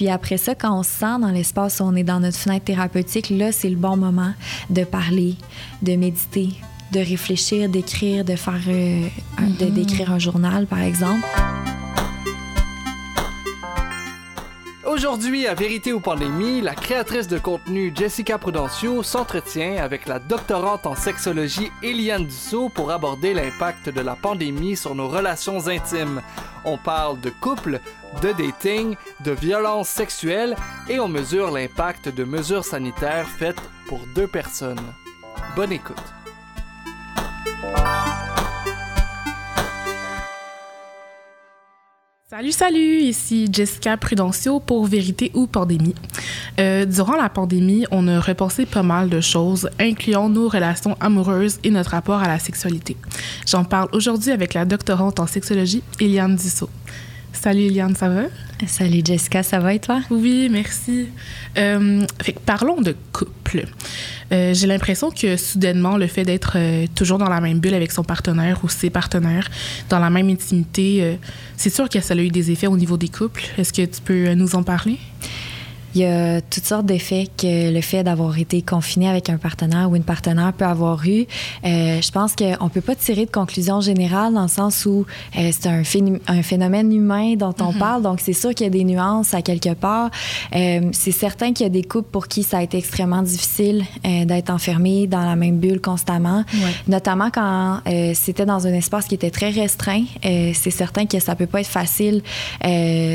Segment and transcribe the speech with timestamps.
[0.00, 2.64] puis après ça, quand on se sent dans l'espace où on est dans notre fenêtre
[2.64, 4.32] thérapeutique, là, c'est le bon moment
[4.70, 5.34] de parler,
[5.82, 6.54] de méditer,
[6.92, 9.06] de réfléchir, d'écrire, de faire, euh,
[9.58, 9.70] de Mhm.
[9.74, 11.26] d'écrire un journal, par exemple.
[14.86, 20.86] Aujourd'hui, à Vérité ou Pandémie, la créatrice de contenu Jessica Prudencio s'entretient avec la doctorante
[20.86, 26.22] en sexologie Eliane Dussault pour aborder l'impact de la pandémie sur nos relations intimes.
[26.64, 27.80] On parle de couple,
[28.22, 30.56] de dating, de violence sexuelle
[30.88, 34.80] et on mesure l'impact de mesures sanitaires faites pour deux personnes.
[35.56, 35.96] Bonne écoute.
[42.28, 45.94] Salut, salut, ici Jessica Prudencio pour Vérité ou Pandémie.
[46.58, 51.58] Euh, durant la pandémie, on a repensé pas mal de choses, incluant nos relations amoureuses
[51.64, 52.96] et notre rapport à la sexualité.
[53.46, 56.70] J'en parle aujourd'hui avec la doctorante en sexologie, Eliane Dussault.
[57.32, 58.22] Salut Eliane, ça va?
[58.66, 60.00] Salut Jessica, ça va et toi?
[60.10, 61.06] Oui, merci.
[61.56, 63.64] Euh, fait que parlons de couple.
[64.32, 67.92] Euh, J'ai l'impression que soudainement, le fait d'être euh, toujours dans la même bulle avec
[67.92, 69.48] son partenaire ou ses partenaires,
[69.88, 71.14] dans la même intimité, euh,
[71.56, 73.44] c'est sûr que ça a eu des effets au niveau des couples.
[73.56, 74.98] Est-ce que tu peux nous en parler?
[75.94, 79.90] Il y a toutes sortes d'effets que le fait d'avoir été confiné avec un partenaire
[79.90, 81.26] ou une partenaire peut avoir eu.
[81.64, 85.04] Euh, je pense qu'on ne peut pas tirer de conclusion générale dans le sens où
[85.36, 88.68] euh, c'est un, phénom- un phénomène humain dont on parle, donc c'est sûr qu'il y
[88.68, 90.10] a des nuances à quelque part.
[90.54, 93.84] Euh, c'est certain qu'il y a des couples pour qui ça a été extrêmement difficile
[94.04, 96.70] d'être enfermé dans la même bulle constamment, Ouais.
[96.88, 97.80] notamment quand
[98.14, 100.04] c'était dans un espace qui était très restreint.
[100.22, 102.22] C'est certain que ça peut pas être facile,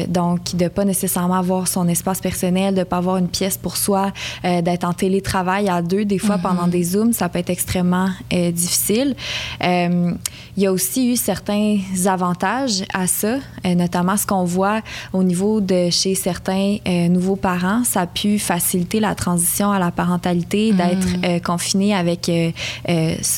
[0.10, 4.12] donc de pas nécessairement avoir son espace personnel, de pas avoir une pièce pour soi,
[4.44, 8.10] euh, d'être en télétravail à deux, des fois pendant des zooms, ça peut être extrêmement
[8.34, 9.16] euh, difficile.
[9.64, 10.12] Euh,
[10.58, 14.80] il y a aussi eu certains avantages à ça, notamment ce qu'on voit
[15.12, 16.78] au niveau de chez certains
[17.10, 22.32] nouveaux parents, ça a pu faciliter la transition à la parentalité, d'être euh, confiné avec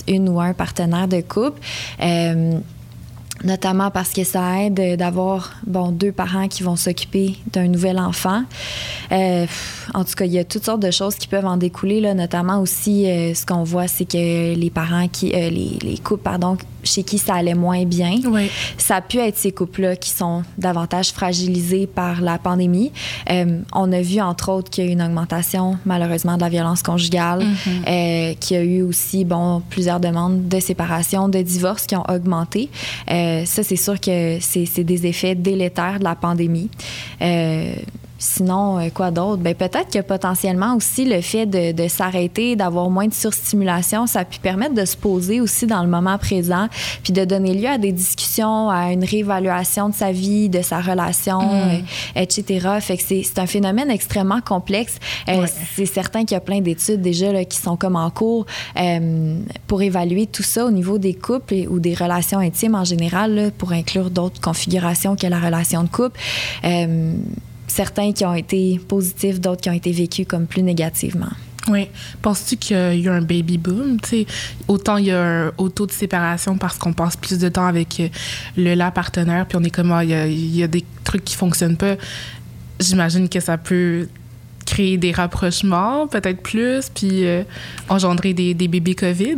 [0.08, 1.60] une ou un partenaire de couple.
[3.43, 8.43] Notamment parce que ça aide d'avoir bon deux parents qui vont s'occuper d'un nouvel enfant.
[9.11, 9.45] Euh,
[9.93, 12.59] en tout cas, il y a toutes sortes de choses qui peuvent en découler notamment
[12.59, 16.58] aussi euh, ce qu'on voit, c'est que les parents qui euh, les, les couples pardon
[16.87, 18.49] chez qui ça allait moins bien, Oui.
[18.77, 22.92] ça a pu être ces couples-là qui sont davantage fragilisés par la pandémie.
[23.30, 26.49] Euh, on a vu, entre autres, qu'il y a eu une augmentation, malheureusement, de la
[26.49, 27.45] violence conjugale,
[27.87, 32.05] euh, qu'il y a eu aussi, bon, plusieurs demandes de séparation, de divorce qui ont
[32.09, 32.70] augmenté.
[33.11, 36.69] Euh, ça, c'est sûr que c'est des effets délétères de la pandémie.
[38.17, 39.42] Sinon, euh, quoi d'autre?
[39.42, 44.26] Ben, peut-être que potentiellement aussi le fait de, de s'arrêter, d'avoir moins de surstimulation, ça
[44.26, 46.67] pu permettre de se poser aussi dans le moment présent,
[47.04, 50.82] puis de donner lieu à des discussions, à une réévaluation de sa vie, de sa
[50.82, 51.78] relation, euh,
[52.16, 52.67] etc.
[52.82, 54.98] Fait que c'est c'est un phénomène extrêmement complexe.
[55.30, 55.48] Euh, Ouais.
[55.76, 58.45] C'est certain qu'il y a plein d'études déjà là, qui sont comme en cours
[58.80, 62.84] euh, pour évaluer tout ça au niveau des couples et- ou des relations intimes en
[62.84, 66.20] général, là, pour inclure d'autres configurations que la relation de couple.
[66.66, 67.14] Euh,
[67.67, 71.30] certains qui ont été positifs, d'autres qui ont été vécus comme plus négativement.
[71.70, 71.88] Oui.
[72.22, 74.00] Penses-tu qu'il y a un baby boom?
[74.02, 74.26] Tu sais,
[74.70, 77.66] autant il y a un haut taux de séparation parce qu'on passe plus de temps
[77.67, 78.08] avec euh,
[78.55, 80.86] le la partenaire, puis on est comme, ah, il y, a, il y a des
[81.04, 81.95] trucs qui fonctionnent pas.
[82.80, 84.08] J'imagine que ça peut
[84.66, 87.44] créer des rapprochements, peut-être plus, puis euh,
[87.89, 89.38] engendrer des, des bébés COVID.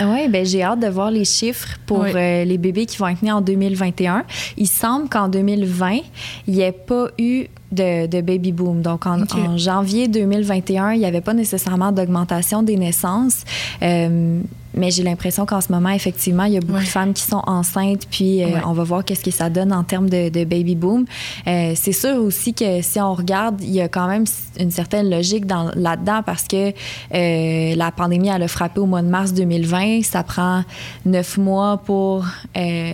[0.00, 2.10] Oui, ben j'ai hâte de voir les chiffres pour Oui.
[2.14, 4.24] euh, les bébés qui vont être nés en 2021.
[4.56, 5.98] Il semble qu'en 2020,
[6.46, 8.82] il n'y ait pas eu de, de baby boom.
[8.82, 13.44] Donc, en, en janvier 2021, il n'y avait pas nécessairement d'augmentation des naissances.
[13.82, 14.40] Euh,
[14.78, 16.84] mais j'ai l'impression qu'en ce moment, effectivement, il y a beaucoup Ouais.
[16.84, 18.62] de femmes qui sont enceintes, puis euh, Ouais.
[18.64, 21.04] on va voir qu'est-ce que ça donne en termes de, de baby boom.
[21.46, 24.24] Euh, c'est sûr aussi que si on regarde, il y a quand même
[24.58, 26.72] une certaine logique dans- là-dedans parce que
[27.14, 30.02] euh, la pandémie, elle a frappé au mois de mars 2020.
[30.04, 30.62] Ça prend
[31.04, 32.24] neuf mois pour
[32.56, 32.92] euh,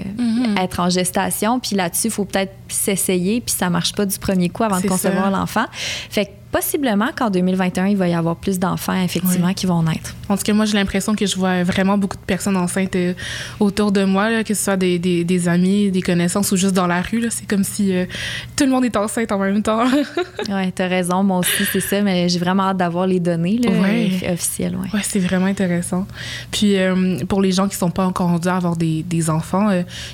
[0.61, 1.61] être en gestation.
[1.61, 4.87] Puis là-dessus, il faut peut-être s'essayer, puis ça marche pas du premier coup avant de
[4.89, 5.67] concevoir l'enfant.
[6.11, 9.55] Fait que possiblement qu'en 2021, il va y avoir plus d'enfants, effectivement, Oui.
[9.57, 10.15] qui vont naître.
[10.29, 13.13] En tout cas, moi, j'ai l'impression que je vois vraiment beaucoup de personnes enceintes euh,
[13.59, 16.73] autour de moi, là, que ce soit des, des, des amis, des connaissances ou juste
[16.73, 17.27] dans la rue.
[17.31, 18.07] C'est comme si euh,
[18.55, 19.85] tout le monde est enceinte en même temps.
[20.49, 21.25] Oui, tu as raison.
[21.25, 24.11] Moi aussi, c'est ça, mais j'ai vraiment hâte d'avoir les données là, Ouais.
[24.23, 24.77] euh, officielles.
[24.77, 24.89] Ouais.
[24.95, 26.07] Ouais, c'est vraiment intéressant.
[26.53, 29.71] Puis euh, pour les gens qui sont pas encore rendus à avoir des, des enfants,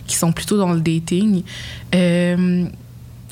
[0.07, 1.43] qui sont plutôt dans le dating,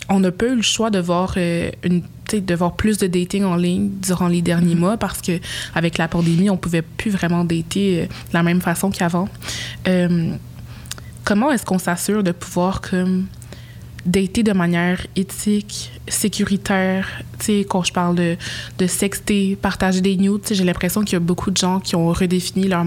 [0.08, 2.02] on n'a pas eu le choix de voir euh, une
[2.32, 5.40] de voir plus de dating en ligne durant les derniers mois parce que
[5.75, 9.28] avec la pandémie, on pouvait plus vraiment dater euh, de la même façon qu'avant.
[9.87, 10.32] Euh,
[11.25, 13.26] comment est-ce qu'on s'assure de pouvoir comme
[14.08, 17.06] dater de manière éthique, sécuritaire.
[17.38, 18.37] Tu sais, quand je parle de,
[18.78, 22.08] de sexter, partager des nudes, j'ai l'impression qu'il y a beaucoup de gens qui ont
[22.08, 22.84] redéfini leur,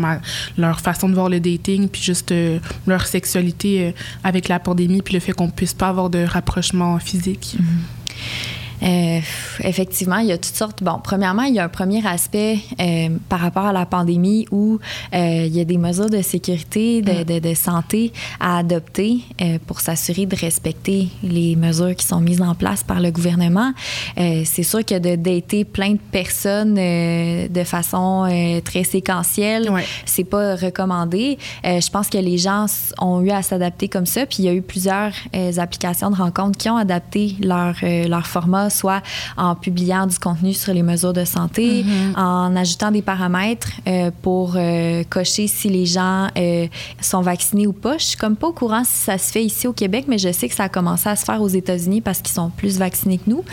[0.57, 3.91] leur façon de voir le dating, puis juste euh, leur sexualité euh,
[4.23, 7.55] avec la pandémie, puis le fait qu'on puisse pas avoir de rapprochement physique.
[7.57, 8.60] Mm-hmm.
[8.83, 9.19] Euh,
[9.63, 10.83] effectivement, il y a toutes sortes.
[10.83, 14.79] Bon, premièrement, il y a un premier aspect euh, par rapport à la pandémie où
[15.13, 17.23] euh, il y a des mesures de sécurité, de, mm.
[17.23, 22.41] de, de santé à adopter euh, pour s'assurer de respecter les mesures qui sont mises
[22.41, 23.73] en place par le gouvernement.
[24.17, 29.85] Euh, c'est sûr que de dater plein de personnes de façon très séquentielle, ouais.
[30.05, 31.37] c'est pas recommandé.
[31.63, 32.65] je pense que les gens
[32.99, 35.11] ont eu à s'adapter comme ça, puis il y a eu plusieurs
[35.57, 39.01] applications de rencontres qui ont adapté leur, leur format soit
[39.37, 42.19] en publiant du contenu sur les mesures de santé, mm-hmm.
[42.19, 46.67] en ajoutant des paramètres euh, pour euh, cocher si les gens euh,
[47.01, 47.97] sont vaccinés ou pas.
[47.97, 50.31] Je suis comme pas au courant si ça se fait ici au Québec, mais je
[50.31, 53.17] sais que ça a commencé à se faire aux États-Unis parce qu'ils sont plus vaccinés
[53.17, 53.43] que nous.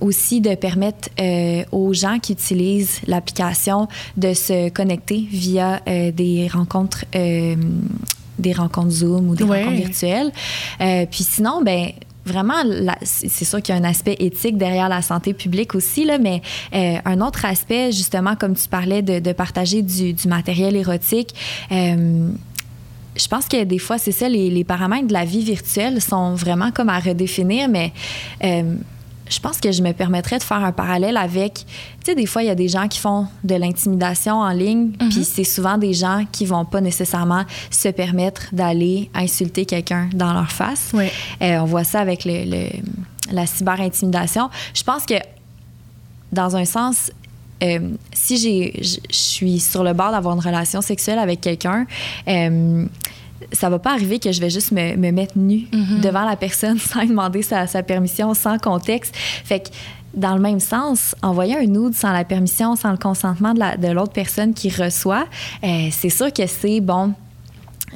[0.00, 1.08] Aussi de permettre
[1.72, 7.04] aux gens qui utilisent l'application de se connecter via des rencontres
[8.38, 9.64] des rencontres Zoom ou des ouais.
[9.64, 10.32] rencontres virtuelles.
[10.80, 11.90] Euh, puis sinon, ben
[12.28, 12.62] vraiment,
[13.02, 16.42] c'est sûr qu'il y a un aspect éthique derrière la santé publique aussi, là, mais
[16.74, 21.34] euh, un autre aspect, justement, comme tu parlais de, partager du, matériel érotique,
[21.72, 22.30] euh,
[23.16, 26.34] je pense que des fois, c'est ça, les, les, paramètres de la vie virtuelle sont
[26.34, 27.92] vraiment comme à redéfinir, mais
[28.44, 28.74] euh,
[29.28, 31.64] je pense que je me permettrais de faire un parallèle avec, tu
[32.04, 35.08] sais, des fois, il y a des gens qui font de l'intimidation en ligne, mm-hmm.
[35.10, 40.32] puis c'est souvent des gens qui vont pas nécessairement se permettre d'aller insulter quelqu'un dans
[40.32, 40.90] leur face.
[40.94, 41.08] Oui.
[41.42, 42.68] Euh, on voit ça avec le, le,
[43.32, 44.50] la cyber-intimidation.
[44.74, 45.14] Je pense que,
[46.32, 47.10] dans un sens,
[47.62, 51.86] euh, si je suis sur le bord d'avoir une relation sexuelle avec quelqu'un,
[52.28, 52.86] euh,
[53.52, 56.00] ça va pas arriver que je vais juste me, me mettre nue mm-hmm.
[56.00, 59.14] devant la personne sans demander sa, sa, permission, sans contexte.
[59.16, 59.68] Fait que
[60.14, 64.12] dans le même sens, envoyer un nude sans la permission, sans le consentement de l'autre
[64.12, 65.26] personne qui reçoit,
[65.62, 67.14] euh, c'est sûr que c'est bon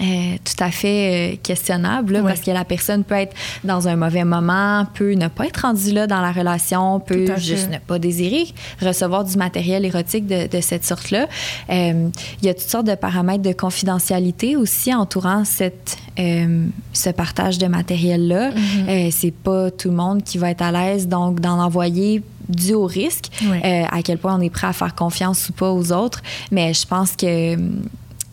[0.00, 2.26] euh, tout à fait euh, questionnable là, oui.
[2.26, 5.92] parce que la personne peut être dans un mauvais moment, peut ne pas être rendue
[5.92, 8.46] là dans la relation, peut juste ne pas désirer
[8.80, 11.26] recevoir du matériel érotique de, de cette sorte-là.
[11.70, 12.08] Euh,
[12.40, 17.58] il y a toutes sortes de paramètres de confidentialité aussi entourant cette, euh, ce partage
[17.58, 18.50] de matériel-là.
[18.50, 19.10] Mm -hmm.
[19.10, 22.86] c'est pas tout le monde qui va être à l'aise donc d'en envoyer dû au
[22.86, 23.58] risque, oui.
[23.62, 26.20] à quel point on est prêt à faire confiance ou pas aux autres.
[26.50, 27.56] Mais je pense que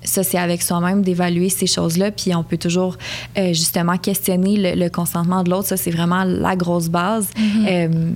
[0.09, 2.11] ça, c'est avec soi-même d'évaluer ces choses-là.
[2.11, 2.97] Puis on peut toujours
[3.38, 5.67] euh, justement questionner le, le consentement de l'autre.
[5.67, 7.27] Ça, c'est vraiment la grosse base.
[7.38, 7.67] Mm -hmm.
[7.69, 8.11] euh,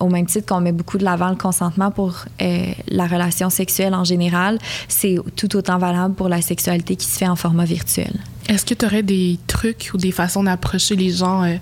[0.00, 3.94] au même titre qu'on met beaucoup de l'avant le consentement pour euh, la relation sexuelle
[3.94, 4.58] en général,
[4.88, 8.12] c'est tout autant valable pour la sexualité qui se fait en format virtuel.
[8.48, 11.56] Est-ce que tu aurais des trucs ou des façons d'approcher les gens euh,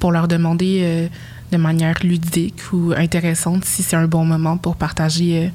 [0.00, 1.06] pour leur demander euh,
[1.52, 5.50] de manière ludique ou intéressante si c'est un bon moment pour partager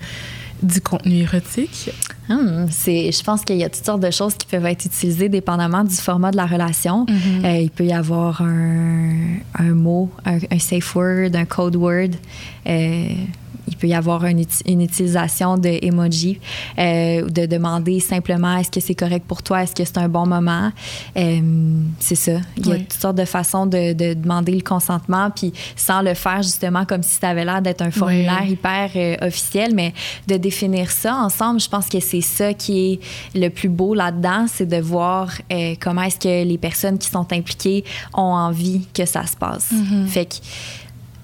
[0.61, 1.91] du contenu érotique?
[2.29, 5.29] Hum, c'est, je pense qu'il y a toutes sortes de choses qui peuvent être utilisées
[5.29, 7.05] dépendamment du format de la relation.
[7.05, 7.45] Mm -hmm.
[7.45, 12.11] euh, il peut y avoir un, un mot, un, un, safe word, un code word.
[12.67, 13.07] Euh,
[13.69, 16.39] il peut y avoir une, une utilisation de emoji,
[16.77, 20.25] euh, de demander simplement est-ce que c'est correct pour toi, est-ce que c'est un bon
[20.25, 20.71] moment?
[21.15, 21.39] Euh,
[21.99, 22.39] c'est ça.
[22.57, 22.85] Il y a oui.
[22.85, 27.03] toutes sortes de façons de, de, demander le consentement, puis sans le faire justement comme
[27.03, 28.51] si ça avait l'air d'être un formulaire oui.
[28.53, 29.93] hyper euh, officiel, mais
[30.27, 32.99] de définir ça ensemble, je pense que c'est ça qui est
[33.39, 35.31] le plus beau là-dedans, c'est de voir
[35.79, 39.71] comment est-ce que les personnes qui sont impliquées ont envie que ça se passe.
[39.71, 40.07] Mm -hmm.
[40.07, 40.35] Fait que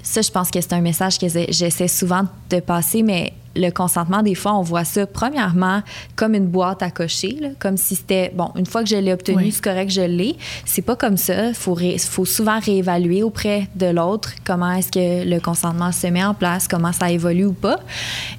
[0.06, 4.22] ça, je pense que c'est un message que j'essaie souvent de passer, mais le consentement,
[4.22, 5.82] des fois, on voit ça, premièrement,
[6.16, 9.12] comme une boîte à cocher, là, comme si c'était, bon, une fois que je l'ai
[9.12, 9.52] obtenu, oui.
[9.52, 10.36] c'est correct, je l'ai.
[10.64, 11.48] C'est pas comme ça.
[11.48, 16.24] Il faut, faut, souvent réévaluer auprès de l'autre comment est-ce que le consentement se met
[16.24, 17.80] en place, comment ça évolue ou pas.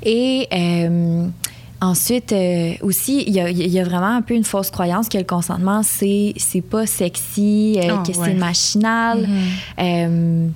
[0.04, 0.46] Et.
[0.52, 1.26] Euh,
[1.78, 5.24] Ensuite, euh, aussi, il y, y, a vraiment un peu une fausse croyance que le
[5.24, 6.34] consentement, c'est
[6.70, 8.24] pas sexy, euh, oh, que ouais.
[8.24, 9.18] c'est machinal.
[9.18, 9.82] Mm -hmm.
[9.82, 10.48] euh,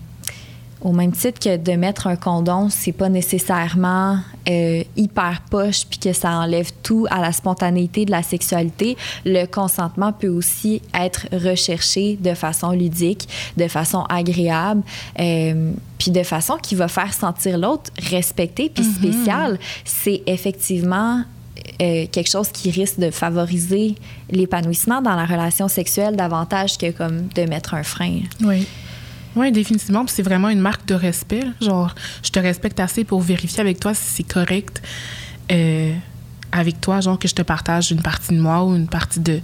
[0.81, 4.19] au même titre que de mettre un condom, c'est pas nécessairement
[4.49, 8.97] euh, hyper poche puis que ça enlève tout à la spontanéité de la sexualité.
[9.25, 14.83] Le consentement peut aussi être recherché de façon ludique, de façon agréable,
[15.19, 18.95] euh, puis de façon qui va faire sentir l'autre respecté puis mm -hmm.
[18.95, 19.59] spécial.
[19.85, 21.25] C'est effectivement
[21.83, 23.95] euh, quelque chose qui risque de favoriser
[24.31, 28.21] l'épanouissement dans la relation sexuelle davantage que comme de mettre un frein.
[28.43, 28.67] Oui.
[29.37, 30.05] Oui, définitivement.
[30.07, 31.45] c'est vraiment une marque de respect.
[31.61, 34.83] Genre, je te respecte assez pour vérifier avec toi si c'est correct
[35.51, 35.95] euh,
[36.53, 39.41] avec toi, genre que je te partage une partie de moi ou une partie de,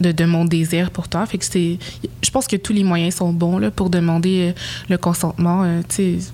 [0.00, 1.24] de, de mon désir pour toi.
[1.26, 1.78] Fait que c'est,
[2.22, 5.62] je pense que tous les moyens sont bons là, pour demander euh, le consentement.
[5.64, 6.32] Euh, tu sais,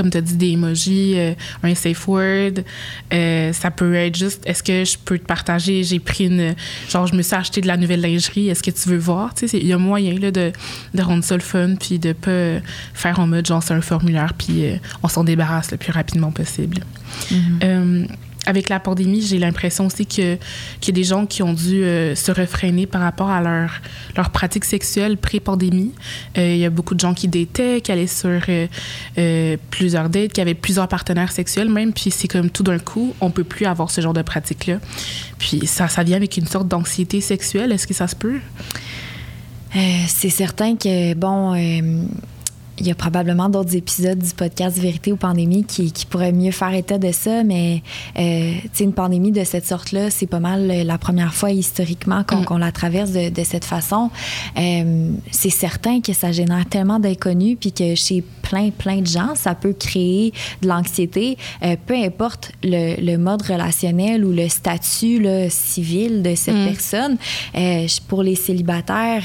[0.00, 2.62] comme tu as dit, des emojis, euh, un safe word.
[3.12, 6.54] Euh, ça peut être juste, est-ce que je peux te partager, j'ai pris une,
[6.88, 9.34] genre, je me suis acheté de la nouvelle lingerie, est-ce que tu veux voir?
[9.34, 10.52] Tu sais, il y a moyen là, de,
[10.94, 12.60] de rendre ça le fun, puis de pas
[12.94, 14.64] faire en mode, genre, c'est un formulaire, puis
[15.02, 16.78] on s'en débarrasse le plus rapidement possible.
[17.30, 18.06] Mm-hmm
[18.46, 20.38] avec la pandémie, j'ai l'impression aussi que
[20.80, 23.70] qu'il y a des gens qui ont dû euh, se refréner par rapport à leur,
[24.16, 25.92] leur pratique sexuelle pré-pandémie.
[26.38, 30.32] Euh, il y a beaucoup de gens qui dataient, qui allaient sur euh, plusieurs dates,
[30.32, 33.66] qui avaient plusieurs partenaires sexuels même, puis c'est comme tout d'un coup, on peut plus
[33.66, 34.78] avoir ce genre de pratique-là.
[35.38, 37.72] Puis ça, ça vient avec une sorte d'anxiété sexuelle.
[37.72, 38.40] Est-ce que ça se peut?
[40.08, 41.54] c'est certain que, bon
[42.80, 46.50] il y a probablement d'autres épisodes du podcast Vérité ou Pandémie qui, qui pourraient mieux
[46.50, 47.82] faire état de ça, mais
[48.18, 52.58] euh, une pandémie de cette sorte-là, c'est pas mal la première fois historiquement qu'on mm.
[52.58, 54.10] la traverse de, de cette façon.
[54.58, 59.34] Euh, c'est certain que ça génère tellement d'inconnus, puis que chez plein, plein de gens,
[59.34, 60.32] ça peut créer
[60.62, 66.34] de l'anxiété, euh, peu importe le, le, mode relationnel ou le statut là, civil de
[66.34, 66.66] cette mm.
[66.66, 67.16] personne.
[67.56, 69.24] Euh, pour les célibataires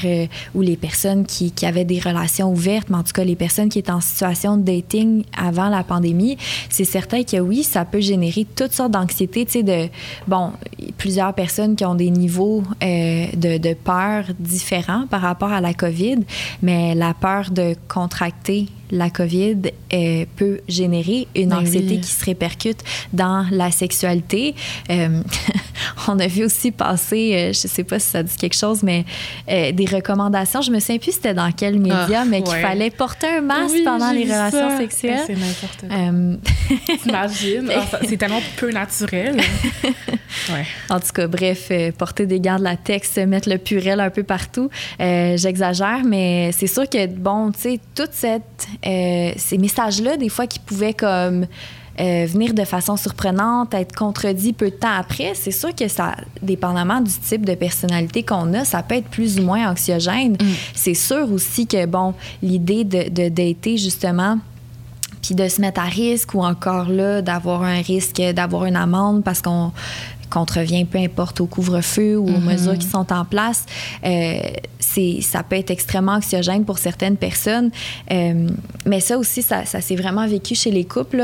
[0.54, 3.45] ou les personnes qui, qui avaient des relations ouvertes, mais en tout cas les personnes
[3.46, 6.36] personne qui est en situation de dating avant la pandémie,
[6.68, 9.88] c'est certain que oui, ça peut générer toutes sortes d'anxiété, tu sais, de,
[10.26, 10.50] bon,
[10.98, 15.74] plusieurs personnes qui ont des niveaux euh, de, de peur différents par rapport à la
[15.74, 16.18] COVID,
[16.60, 19.56] mais la peur de contracter la COVID
[19.92, 22.78] euh, peut générer une ben anxiété qui se répercute
[23.12, 24.54] dans la sexualité.
[24.90, 25.22] Euh,
[26.08, 29.04] on a vu aussi passer, euh, je sais pas si ça dit quelque chose, mais
[29.46, 30.60] des recommandations.
[30.62, 33.76] Je me souviens plus c'était dans quel média, ah, mais qu'il fallait porter un masque
[33.84, 35.22] pendant les relations sexuelles.
[35.26, 36.96] C'est n'importe quoi.
[37.02, 37.70] T'imagines?
[37.74, 39.36] Ah, c'est tellement peu naturel.
[40.50, 40.66] ouais.
[40.90, 44.70] En tout cas, bref, porter des gardes latex, mettre le purel un peu partout.
[44.98, 50.46] J'exagère, mais c'est sûr que, bon, tu sais, toute cette euh, ces messages-là, des fois,
[50.46, 51.46] qui pouvaient comme
[51.98, 56.14] euh, venir de façon surprenante, être contredits peu de temps après, c'est sûr que ça,
[56.42, 60.32] dépendamment du type de personnalité qu'on a, ça peut être plus ou moins anxiogène.
[60.32, 60.46] Mm.
[60.74, 64.38] C'est sûr aussi que, bon, l'idée de, de dater, justement,
[65.22, 69.24] puis de se mettre à risque ou encore là d'avoir un risque d'avoir une amende
[69.24, 69.72] parce qu'on
[70.30, 72.40] contrevient peu importe au couvre-feu ou aux mm-hmm.
[72.40, 73.64] mesures qui sont en place,
[74.04, 74.38] euh,
[75.20, 77.70] ça peut être extrêmement anxiogène pour certaines personnes.
[78.10, 78.48] Euh,
[78.84, 81.22] mais ça aussi, ça, ça s'est vraiment vécu chez les couples.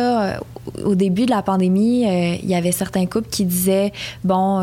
[0.85, 3.93] Au début de la pandémie, euh, il y avait certains couples qui disaient,
[4.25, 4.63] bon,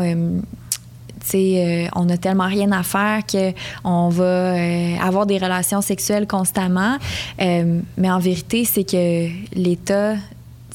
[1.34, 6.96] euh, on a tellement rien à faire qu'on va euh, avoir des relations sexuelles constamment.
[7.40, 10.14] Euh, mais en vérité, c'est que l'état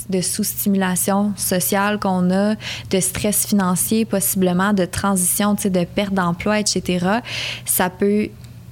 [0.10, 2.56] de sous-stimulation sociale qu'on a,
[2.90, 7.20] de stress financier possiblement, de transition, de perte d'emploi, etc.,
[7.66, 8.30] ça peut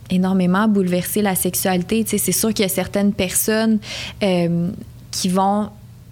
[0.10, 2.06] énormément bouleverser la sexualité.
[2.06, 3.80] C'est sûr qu'il y a certaines personnes
[5.12, 5.70] qui vont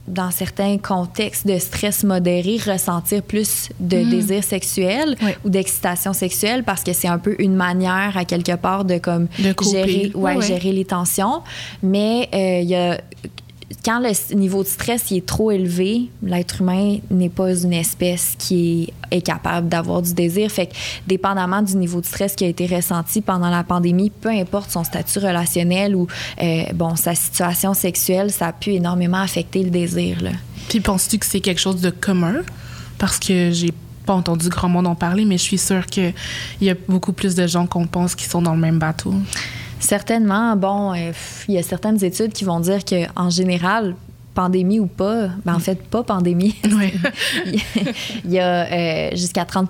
[0.08, 4.10] dans certains contextes de stress modéré, ressentir plus de mm.
[4.10, 8.84] désir sexuel ou d'excitation sexuelle parce que c'est un peu une manière à quelque part
[8.84, 9.28] de comme
[9.72, 11.42] gérer, ouais, gérer les tensions.
[11.84, 13.00] Mais euh, il y a
[13.84, 18.92] quand le niveau de stress est trop élevé, l'être humain n'est pas une espèce qui
[19.12, 20.50] est, capable d'avoir du désir.
[20.52, 20.74] Fait que,
[21.08, 24.84] dépendamment du niveau de stress qui a été ressenti pendant la pandémie, peu importe son
[24.84, 26.08] statut relationnel ou
[26.42, 30.22] euh, bon sa situation sexuelle, ça a pu énormément affecter le désir.
[30.22, 30.32] Là.
[30.70, 32.42] Puis penses-tu que c'est quelque chose de commun?
[32.98, 33.72] Parce que j'ai
[34.06, 36.14] pas entendu grand monde en parler, mais je suis sûre qu'il
[36.62, 39.14] y a beaucoup plus de gens qu'on pense qui sont dans le même bateau.
[39.82, 40.56] Certainement.
[40.56, 41.12] Bon, euh,
[41.48, 43.96] il y a certaines études qui vont dire qu'en général,
[44.34, 46.56] pandémie ou pas, ben en fait, pas pandémie.
[48.26, 49.70] il y a euh, jusqu'à 30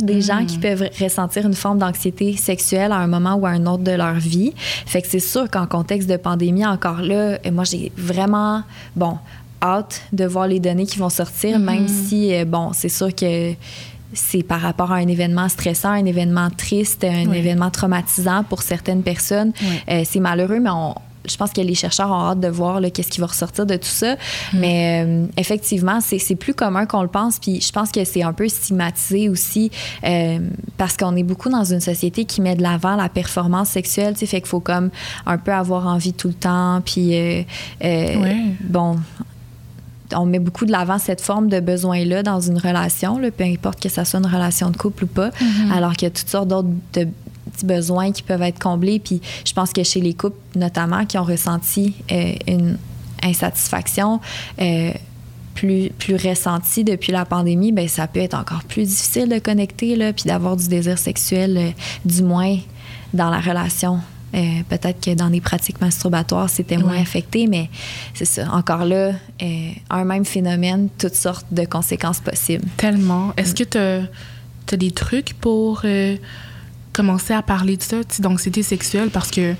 [0.00, 0.60] des gens qui hmm.
[0.60, 4.14] peuvent ressentir une forme d'anxiété sexuelle à un moment ou à un autre de leur
[4.14, 4.54] vie.
[4.56, 8.62] Fait que c'est sûr qu'en contexte de pandémie, encore là, euh, moi, j'ai vraiment,
[8.96, 9.18] bon,
[9.62, 11.88] hâte de voir les données qui vont sortir, même hmm.
[11.88, 13.54] si, bon, c'est sûr que
[14.12, 19.02] c'est par rapport à un événement stressant, un événement triste, un événement traumatisant pour certaines
[19.02, 19.52] personnes.
[19.88, 20.70] Euh, c'est malheureux, mais
[21.26, 23.84] je pense que les chercheurs ont hâte de voir qu'est-ce qui va ressortir de tout
[23.84, 24.14] ça.
[24.14, 24.58] Mm.
[24.58, 27.38] Mais euh, effectivement, c'est plus commun qu'on le pense.
[27.38, 29.70] Puis je pense que c'est un peu stigmatisé aussi
[30.04, 30.38] euh,
[30.76, 34.16] parce qu'on est beaucoup dans une société qui met de l'avant la performance sexuelle.
[34.16, 34.90] Fait qu'il faut comme
[35.26, 36.80] un peu avoir envie tout le temps.
[36.84, 37.46] Puis
[38.60, 38.96] bon,
[40.14, 43.88] on met beaucoup de l'avant cette forme de besoin-là dans une relation, peu importe que
[43.88, 45.72] ça soit une relation de couple ou pas, mm-hmm.
[45.72, 48.98] alors qu'il y a toutes sortes d'autres petits besoins qui peuvent être comblés.
[48.98, 52.78] Puis je pense que chez les couples, notamment, qui ont ressenti euh, une
[53.22, 54.20] insatisfaction,
[54.60, 54.92] euh,
[55.54, 59.96] plus, plus ressenti depuis la pandémie, ben ça peut être encore plus difficile de connecter,
[59.96, 61.70] là, puis d'avoir du désir sexuel, euh,
[62.04, 62.56] du moins
[63.12, 64.00] dans la relation.
[64.34, 67.68] Euh, peut-être que dans des pratiques masturbatoires, c'était moins affecté, mais
[68.14, 68.50] c'est ça.
[68.52, 72.64] Encore là, euh, un même phénomène, toutes sortes de conséquences possibles.
[72.76, 73.32] Tellement.
[73.36, 75.84] Est-ce que tu as, des trucs pour
[76.92, 79.10] commencer à parler de ça, d'anxiété sexuelle?
[79.10, 79.54] Parce que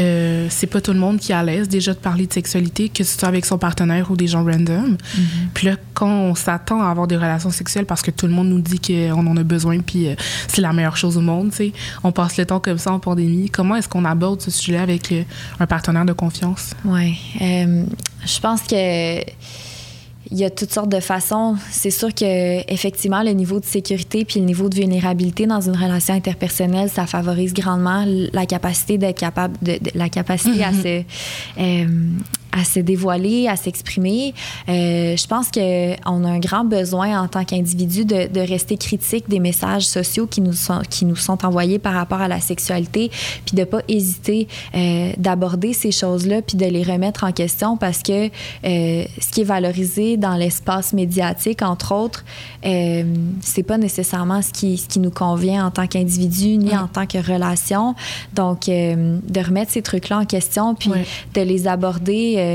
[0.00, 2.88] euh, c'est pas tout le monde qui est à l'aise déjà de parler de sexualité,
[2.88, 4.96] que ce soit avec son partenaire ou des gens random.
[4.96, 5.20] Mm-hmm.
[5.54, 8.48] Puis là, quand on s'attend à avoir des relations sexuelles parce que tout le monde
[8.48, 10.14] nous dit qu'on en a besoin, puis euh,
[10.48, 11.72] c'est la meilleure chose au monde, tu sais,
[12.04, 13.48] on passe le temps comme ça en pandémie.
[13.50, 15.22] Comment est-ce qu'on aborde ce sujet avec euh,
[15.60, 16.74] un partenaire de confiance?
[16.84, 17.18] Oui.
[17.40, 19.20] je pense que
[20.30, 21.56] il y a toutes sortes de façons.
[21.70, 25.76] C'est sûr que effectivement le niveau de sécurité puis le niveau de vulnérabilité dans une
[25.76, 30.82] relation interpersonnelle, ça favorise grandement la capacité d'être capable de, la capacité à mm-hmm.
[30.82, 31.04] se
[31.60, 31.86] euh,
[32.56, 34.34] à se dévoiler, à s'exprimer.
[34.68, 39.28] Euh, je pense qu'on a un grand besoin en tant qu'individu de, de, rester critique
[39.28, 43.10] des messages sociaux qui nous sont, qui nous sont envoyés par rapport à la sexualité,
[43.44, 48.02] puis de pas hésiter euh, d'aborder ces choses-là, puis de les remettre en question parce
[48.02, 48.28] que euh,
[49.20, 52.24] ce qui est valorisé dans l'espace médiatique, entre autres,
[52.62, 57.06] c'est pas nécessairement ce qui, ce qui nous convient en tant qu'individu ni en tant
[57.06, 57.94] que relation.
[58.34, 60.90] Donc, de remettre ces trucs-là en question, puis
[61.34, 62.45] de les aborder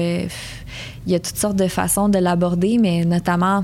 [1.06, 3.64] il y a toutes sortes de façons de l'aborder, mais notamment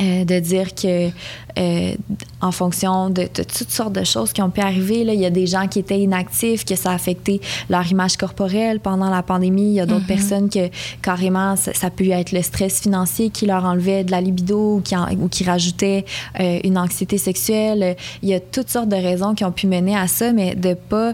[0.00, 1.10] euh, de dire que
[1.56, 1.94] euh,
[2.40, 5.30] en fonction de, toutes sortes de choses qui ont pu arriver, là, il y a
[5.30, 9.68] des gens qui étaient inactifs, que ça a affecté leur image corporelle pendant la pandémie.
[9.68, 10.06] Il y a d'autres mm-hmm.
[10.06, 10.68] personnes que
[11.00, 14.80] carrément ça, ça, peut être le stress financier qui leur enlevait de la libido ou
[14.80, 16.04] qui, ou qui rajoutait
[16.40, 17.96] euh, une anxiété sexuelle.
[18.22, 20.74] Il y a toutes sortes de raisons qui ont pu mener à ça, mais de
[20.74, 21.12] pas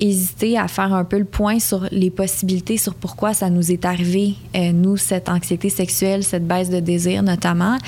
[0.00, 3.84] hésiter à faire un peu le point sur les possibilités, sur pourquoi ça nous est
[3.84, 7.78] arrivé, nous, cette anxiété sexuelle, cette baisse de désir notamment.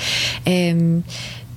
[0.47, 0.99] Euh,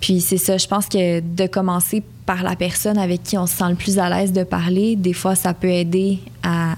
[0.01, 3.57] puis c'est ça, je pense que de commencer par la personne avec qui on se
[3.57, 6.75] sent le plus à l'aise de parler, des fois, ça peut aider à,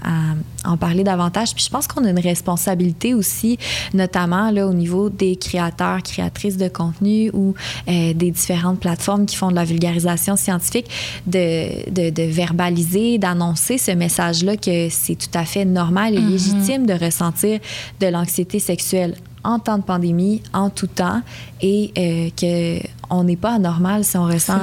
[0.64, 1.54] en parler davantage.
[1.54, 3.59] Puis je pense qu'on a une responsabilité aussi,
[3.92, 7.54] notamment là, au niveau des créateurs, créatrices de contenu ou
[7.89, 10.86] euh, des différentes plateformes qui font de la vulgarisation scientifique,
[11.26, 16.28] de, de, de verbaliser, d'annoncer ce message-là que c'est tout à fait normal et mm-hmm.
[16.28, 17.58] légitime de ressentir
[17.99, 21.22] de l'anxiété sexuelle en temps de pandémie, en tout temps,
[21.60, 24.60] et euh, qu'on n'est pas anormal si on ressent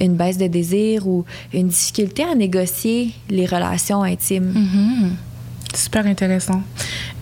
[0.00, 4.52] une baisse de désir ou une difficulté à négocier les relations intimes.
[4.52, 5.76] Mm-hmm.
[5.76, 6.62] Super intéressant.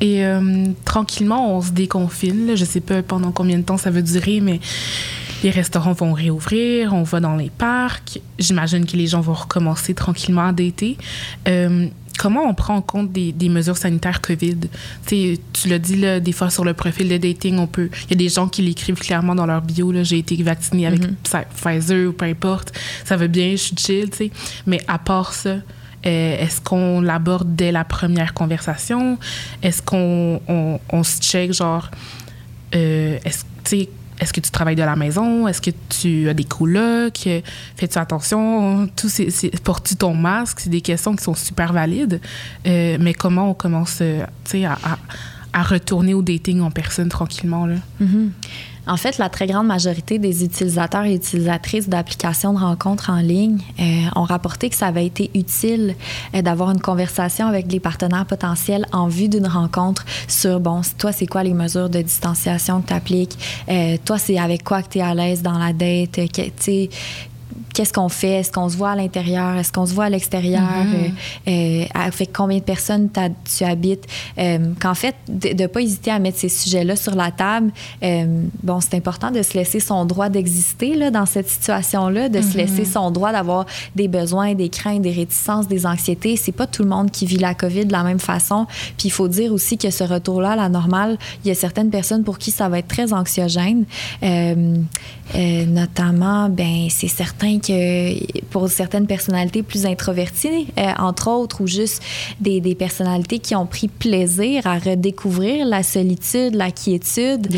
[0.00, 2.52] Et euh, tranquillement, on se déconfine.
[2.54, 4.60] Je sais pas pendant combien de temps ça va durer, mais
[5.42, 8.20] les restaurants vont réouvrir, on va dans les parcs.
[8.38, 10.96] J'imagine que les gens vont recommencer tranquillement à dater.
[11.46, 11.88] Euh,
[12.18, 14.58] comment on prend en compte des, mesures sanitaires COVID?
[15.06, 17.88] tu l'as dit, là, des fois sur le profil de dating, on peut.
[18.04, 19.92] Il y a des gens qui l'écrivent clairement dans leur bio.
[20.02, 21.44] J'ai été vaccinée avec mm-hmm.
[21.56, 22.72] Pfizer ou peu importe.
[23.04, 24.10] Ça va bien, je suis chill.
[24.66, 25.60] Mais à part ça, euh,
[26.04, 29.18] est-ce qu'on l'aborde dès la première conversation?
[29.62, 31.90] Est-ce qu'on on, se check, genre,
[32.74, 33.44] euh, est-ce,
[34.20, 35.46] est-ce que tu travailles de la maison?
[35.46, 37.28] Est-ce que tu as des colocs?
[37.76, 38.88] Fais-tu attention?
[38.96, 39.08] Tout
[39.62, 40.60] portes-tu ton masque?
[40.60, 42.20] C'est des questions qui sont super valides.
[42.66, 44.24] Euh, mais comment on commence euh,
[44.64, 47.66] à, retourner au dating en personne tranquillement?
[47.66, 48.28] Mm-hmm.
[48.88, 53.58] En fait, la très grande majorité des utilisateurs et utilisatrices d'applications de rencontres en ligne
[53.78, 53.82] euh,
[54.16, 55.94] ont rapporté que ça avait été utile
[56.34, 61.12] euh, d'avoir une conversation avec les partenaires potentiels en vue d'une rencontre sur, bon, toi,
[61.12, 63.38] c'est quoi les mesures de distanciation que tu appliques?
[63.68, 65.68] Euh, toi, c'est avec quoi que tu es à l'aise dans la?
[65.74, 66.88] Tu sais,
[67.74, 68.40] qu'est-ce qu'on fait?
[68.40, 69.56] Est-ce qu'on se voit à l'intérieur?
[69.56, 70.62] Est-ce qu'on se voit à l'extérieur?
[70.62, 71.10] Mm-hmm.
[71.48, 73.08] Euh, euh, avec combien de personnes
[73.44, 74.04] tu habites?
[74.38, 77.70] Euh, qu'en fait, de ne pas hésiter à mettre ces sujets-là sur la table.
[78.62, 82.82] bon, c'est important de se laisser son droit d'exister dans cette situation-là, de se laisser
[82.82, 82.92] mm-hmm.
[82.92, 86.36] son droit d'avoir des besoins, des craintes, des réticences, des anxiétés.
[86.36, 88.66] C'est pas tout le monde qui vit la COVID de la même façon.
[88.96, 91.90] Puis il faut dire aussi que ce retour-là à la normale, il y a certaines
[91.90, 93.84] personnes pour qui ça va être très anxiogène.
[95.34, 102.02] notamment, ben c'est certain que pour certaines personnalités plus introverties, euh, entre autres, ou juste
[102.40, 107.48] des, des, personnalités qui ont pris plaisir à redécouvrir la solitude, la quiétude,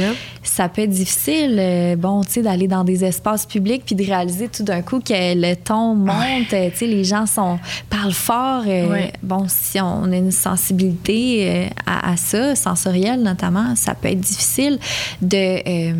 [0.42, 4.04] ça peut être difficile, euh, bon, tu sais, d'aller dans des espaces publics puis de
[4.04, 7.58] réaliser tout d'un coup que le ton monte, tu sais, les gens sont,
[7.88, 8.64] parlent fort.
[8.66, 14.20] Euh, bon, si on a une sensibilité à, à, ça, sensorielle notamment, ça peut être
[14.20, 14.78] difficile
[15.22, 15.92] de,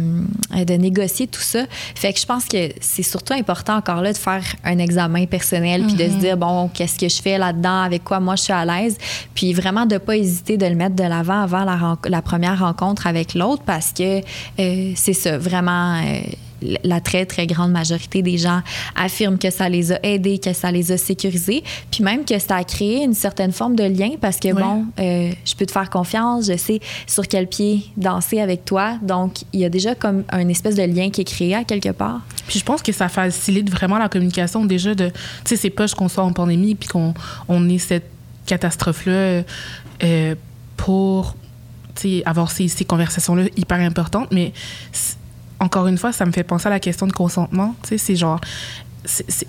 [0.64, 1.64] de négocier tout ça.
[1.94, 5.26] Fait que je pense que c'est surtout important, encore encore là de faire un examen
[5.26, 8.42] personnel, puis de se dire, bon, qu'est-ce que je fais là-dedans, avec quoi moi je
[8.44, 8.96] suis à l'aise,
[9.35, 13.07] puis vraiment de pas hésiter de le mettre de l'avant avant la, la, première rencontre
[13.07, 14.20] avec l'autre, parce que
[14.57, 16.00] c'est ça, vraiment
[16.62, 18.61] la très, très grande majorité des gens
[18.96, 22.57] affirment que ça les a aidés, que ça les a sécurisés, puis même que ça
[22.57, 25.90] a créé une certaine forme de lien parce que, bon, euh, je peux te faire
[25.90, 28.99] confiance, je sais sur quel pied danser avec toi.
[29.03, 31.90] Donc, il y a déjà comme un espèce de lien qui est créé à quelque
[31.90, 32.20] part.
[32.46, 35.87] Puis je pense que ça facilite vraiment la communication déjà de, tu sais, c'est pas
[35.88, 37.14] qu'on soit en pandémie puis qu'on
[37.49, 38.11] on ait cette
[38.46, 39.44] catastrophe-là
[40.03, 40.35] euh,
[40.77, 41.37] pour
[42.25, 44.53] avoir ces, ces conversations-là hyper importantes, mais
[45.61, 47.75] encore une fois, ça me fait penser à la question de consentement.
[47.83, 48.40] Tu sais, c'est genre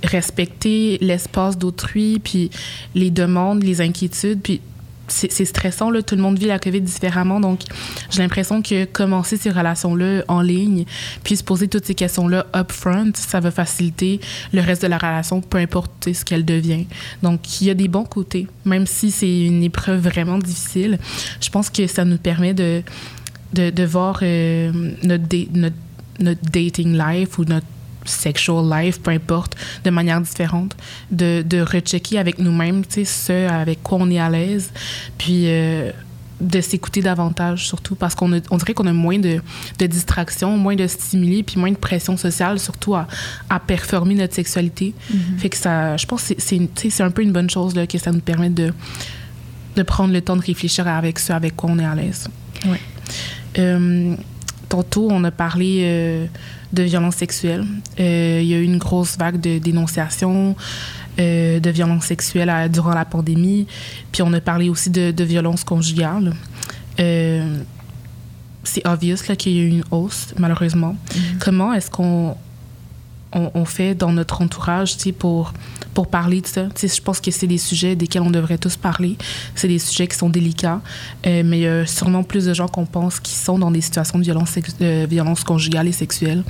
[0.04, 2.50] respecter l'espace d'autrui, puis
[2.96, 4.62] les demandes, les inquiétudes, puis
[5.08, 6.02] c'est stressant, là.
[6.02, 7.40] Tout le monde vit la COVID différemment.
[7.42, 7.62] Donc,
[8.10, 10.86] j'ai l'impression que commencer ces relations-là en ligne,
[11.24, 14.22] puis se poser toutes ces questions-là upfront, ça va faciliter
[14.54, 16.86] le reste de la relation, peu importe ce qu'elle devient.
[17.24, 18.48] Donc, il y a des bons côtés.
[18.66, 20.98] Même si c'est une épreuve vraiment difficile,
[21.42, 22.82] je pense que ça nous permet de,
[23.54, 24.72] de, voir euh,
[25.04, 25.76] notre, notre
[26.24, 27.68] notre dating life ou notre
[28.06, 30.76] sexual life, peu importe, de manière différente,
[31.12, 34.72] de, de rechecker avec nous-mêmes, tu sais, ce avec quoi on est à l'aise,
[35.18, 35.92] puis euh,
[36.40, 39.40] de s'écouter davantage, surtout parce qu'on on dirait qu'on a moins de,
[39.78, 43.08] de distractions, moins de stimuli, puis moins de pression sociale, surtout à,
[43.50, 44.96] à performer notre sexualité.
[45.14, 45.38] Mm-hmm.
[45.38, 48.12] Fait que ça, je pense que c'est un peu une bonne chose là, que ça
[48.12, 48.74] nous permet de,
[49.76, 52.28] de prendre le temps de réfléchir avec ce avec quoi on est à l'aise.
[52.66, 52.82] Ouais.
[53.60, 54.16] Euh,
[54.72, 56.26] tantôt, on a parlé euh,
[56.72, 57.66] de violences sexuelles.
[58.00, 60.56] Euh, il y a eu une grosse vague de dénonciations
[61.20, 63.68] euh, de violences sexuelles durant la pandémie.
[64.14, 66.34] Puis on a parlé aussi de, de violences conjugales.
[66.98, 70.96] c'est obvious qu'il y a eu une hausse, malheureusement.
[70.96, 71.38] Mm-hmm.
[71.40, 72.38] Comment est-ce qu'on
[73.34, 75.54] on, fait dans notre entourage pour,
[75.94, 76.68] pour parler de ça.
[76.82, 79.18] je pense que c'est des sujets desquels on devrait tous parler.
[79.56, 80.82] C'est des sujets qui sont délicats,
[81.26, 83.82] euh, mais il y a sûrement plus de gens qu'on pense qui sont dans des
[83.82, 86.44] situations de violence, de violence conjugale et sexuelle.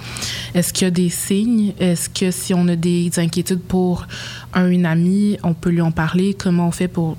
[0.53, 1.73] Est-ce qu'il y a des signes?
[1.79, 4.07] Est-ce que si on a des inquiétudes pour
[4.53, 6.33] un une amie, on peut lui en parler?
[6.33, 7.17] Comment on fait pour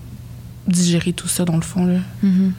[0.66, 1.86] digérer tout ça dans le fond?
[1.86, 1.98] Là?
[2.24, 2.50] Mm-hmm.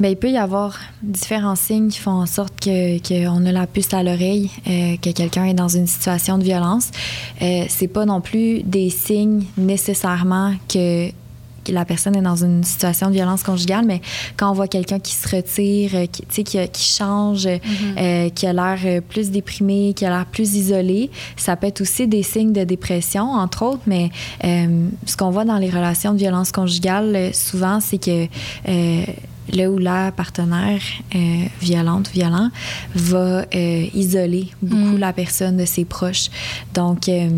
[0.00, 3.66] Bien, il peut y avoir différents signes qui font en sorte qu'on que a la
[3.66, 6.90] puce à l'oreille, euh, que quelqu'un est dans une situation de violence.
[7.42, 11.08] Euh, c'est pas non plus des signes nécessairement que
[11.66, 14.00] la personne est dans une situation de violence conjugale, mais
[14.36, 17.58] quand on voit quelqu'un qui se retire, euh, qui, qui, qui change, mm-hmm.
[17.98, 22.06] euh, qui a l'air plus déprimé, qui a l'air plus isolé, ça peut être aussi
[22.06, 24.10] des signes de dépression, entre autres, mais
[24.44, 28.28] ce qu'on voit dans les relations de violence conjugale, souvent, c'est que
[29.52, 30.80] là où la partenaire
[31.14, 32.50] euh, violente, violent,
[32.94, 34.98] va euh, isoler beaucoup mm.
[34.98, 36.30] la personne de ses proches.
[36.74, 37.28] Donc, euh,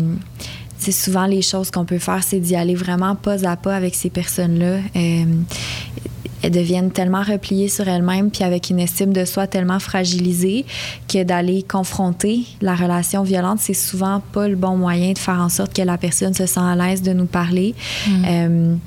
[0.77, 3.93] c'est souvent les choses qu'on peut faire, c'est d'y aller vraiment pas à pas avec
[3.93, 4.79] ces personnes-là.
[4.95, 10.65] elles deviennent tellement repliées sur elles-mêmes, puis avec une estime de soi tellement fragilisée,
[11.07, 15.49] que d'aller confronter la relation violente, c'est souvent pas le bon moyen de faire en
[15.49, 17.75] sorte que la personne se sent à l'aise de nous parler.
[18.07, 18.77] Mm.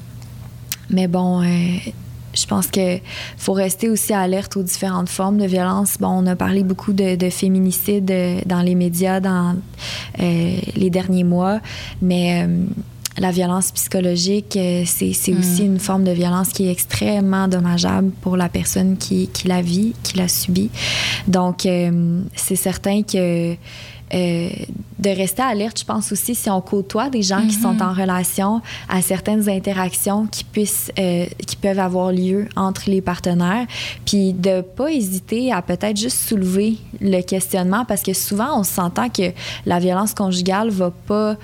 [0.90, 1.44] mais bon,
[2.34, 3.00] je pense qu'il
[3.36, 5.96] faut rester aussi alerte aux différentes formes de violence.
[5.98, 9.56] Bon, on a parlé beaucoup de, de féminicide euh, dans les médias dans
[10.20, 11.60] euh, les derniers mois,
[12.02, 12.64] mais euh,
[13.18, 15.38] la violence psychologique, c'est mm.
[15.38, 19.62] aussi une forme de violence qui est extrêmement dommageable pour la personne qui, qui la
[19.62, 20.70] vit, qui la subit.
[21.28, 21.60] Donc,
[22.34, 23.54] c'est certain que
[24.14, 24.48] euh,
[24.98, 27.82] de rester alerte, je pense aussi, si on côtoie des gens qui sont mm-hmm.
[27.82, 33.66] en relation à certaines interactions qui, puissent, euh, qui peuvent avoir lieu entre les partenaires,
[34.06, 39.08] puis de pas hésiter à peut-être juste soulever le questionnement, parce que souvent, on s'entend
[39.08, 39.32] que
[39.66, 41.36] la violence conjugale va pas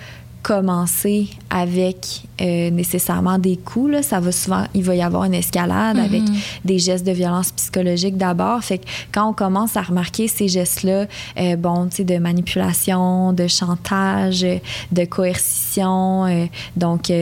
[0.43, 3.93] commencer avec euh, nécessairement des coups.
[3.93, 4.03] Là.
[4.03, 6.05] Ça va souvent, il va y avoir une escalade mm-hmm.
[6.05, 6.23] avec
[6.65, 8.63] des gestes de violence psychologique d'abord.
[8.65, 11.07] Fait que quand on commence à remarquer ces gestes-là,
[11.39, 14.47] euh, bon, tu sais, de manipulation, de chantage,
[14.93, 17.13] de coercition, euh, donc,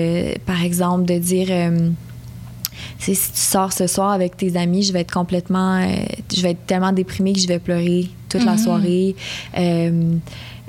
[0.46, 1.48] par exemple, de dire
[2.98, 5.80] si tu sors ce soir avec tes amis, je vais être complètement,
[6.34, 8.64] je vais être tellement déprimée que je vais pleurer toute la mm-hmm.
[8.64, 9.16] soirée.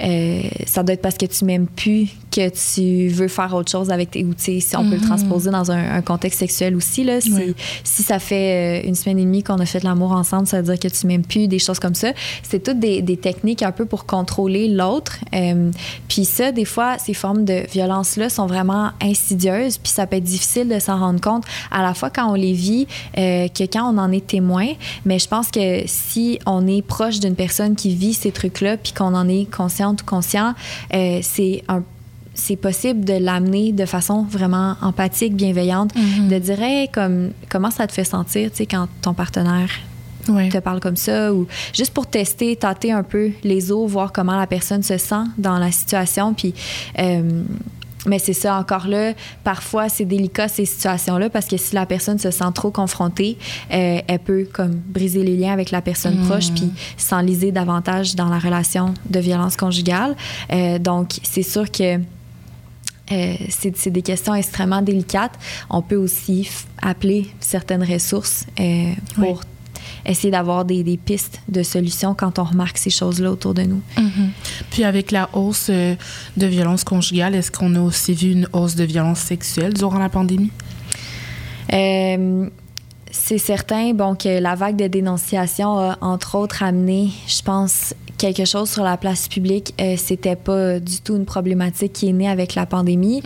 [0.02, 3.92] Euh, ça doit être parce que tu m'aimes plus que tu veux faire autre chose
[3.92, 4.62] avec tes outils.
[4.62, 5.08] Si on peut le mm-hmm.
[5.08, 9.26] transposer dans un, contexte sexuel aussi, là, si, si ça fait euh, une semaine et
[9.26, 11.60] demie qu'on a fait de l'amour ensemble, ça veut dire que tu m'aimes plus, des
[11.60, 12.14] choses comme ça.
[12.42, 15.18] C'est toutes des, des, techniques un peu pour contrôler l'autre.
[15.34, 15.72] Euh,
[16.08, 20.24] puis ça, des fois, ces formes de violence-là sont vraiment insidieuses, puis ça peut être
[20.24, 23.98] difficile de s'en rendre compte à la fois quand on les vit que quand on
[23.98, 24.68] en est témoin.
[25.06, 28.78] Mais je pense que si on est proche d'une personne personne qui vit ces trucs-là,
[28.78, 30.54] puis qu'on en est consciente ou conscient,
[30.94, 31.84] euh, c'est un
[32.40, 36.28] c'est possible de l'amener de façon vraiment empathique, bienveillante, Mhm.
[36.30, 39.70] de dire hey, comme comment ça te fait sentir, tu sais, quand ton partenaire
[40.52, 44.38] te parle comme ça, ou juste pour tester, tâter un peu les eaux, voir comment
[44.38, 46.54] la personne se sent dans la situation, puis
[47.00, 47.42] euh,
[48.06, 49.12] mais c'est ça, encore là,
[49.44, 53.38] parfois c'est délicat ces situations-là parce que si la personne se sent trop confrontée,
[53.74, 56.26] euh, elle peut comme briser les liens avec la personne Mhm.
[56.28, 60.16] proche puis s'enliser davantage dans la relation de violence conjugale.
[60.54, 62.00] Euh, donc, c'est sûr que
[63.12, 65.34] euh, c'est des questions extrêmement délicates.
[65.70, 66.50] On peut aussi
[66.82, 69.42] appeler certaines ressources euh, pour
[70.06, 73.82] essayer d'avoir des, des pistes de solutions quand on remarque ces choses-là autour de nous.
[73.98, 74.32] Mhm.
[74.72, 75.96] Puis avec la hausse euh,
[76.38, 80.10] de violence conjugale, est-ce qu'on a aussi vu une hausse de violence sexuelle durant la
[80.10, 80.52] pandémie?
[81.74, 82.50] Euh,
[83.12, 88.46] c'est certain bon, que la vague de dénonciation a, entre autres, amené, je pense, quelque
[88.46, 89.74] chose sur la place publique.
[89.82, 93.24] Euh, C'était pas du tout une problématique qui est née avec la pandémie.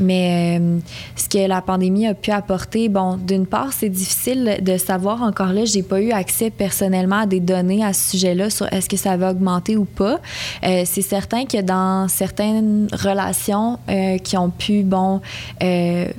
[0.00, 0.78] Mais euh,
[1.16, 5.52] ce que la pandémie a pu apporter, bon, d'une part, c'est difficile de savoir encore
[5.52, 5.64] là.
[5.64, 9.16] J'ai pas eu accès personnellement à des données à ce sujet-là sur est-ce que ça
[9.16, 10.20] va augmenter ou pas.
[10.64, 15.20] Euh, c'est certain que dans certaines relations euh, qui ont pu, bon,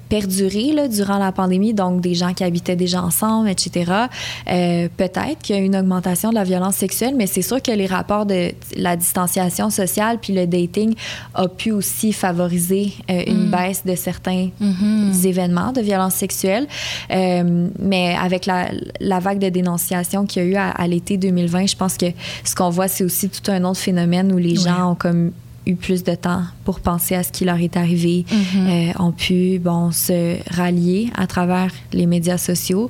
[0.09, 4.07] perdurer là, durant la pandémie, donc des gens qui habitaient déjà ensemble, etc.,
[4.45, 7.85] peut-être qu'il y a une augmentation de la violence sexuelle, mais c'est sûr que les
[7.85, 10.93] rapports de la distanciation sociale puis le dating
[11.33, 13.51] a pu aussi favoriser euh, une Mm.
[13.51, 15.11] baisse de certains Mhm.
[15.25, 16.67] événements de violence sexuelle.
[17.11, 21.17] Euh, mais avec la, la vague de dénonciation qu'il y a eu à, à l'été
[21.17, 22.07] 2020, je pense que
[22.43, 24.69] ce qu'on voit, c'est aussi tout un autre phénomène où les Ouais.
[24.69, 25.31] gens ont comme
[25.65, 28.67] eu plus de temps pour penser à ce qui leur est arrivé, Mhm.
[28.67, 32.89] euh, ont pu bon, se rallier à travers les médias sociaux,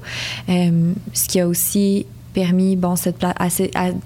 [0.50, 2.06] euh, ce qui a aussi
[2.38, 3.48] permis bon, cette à,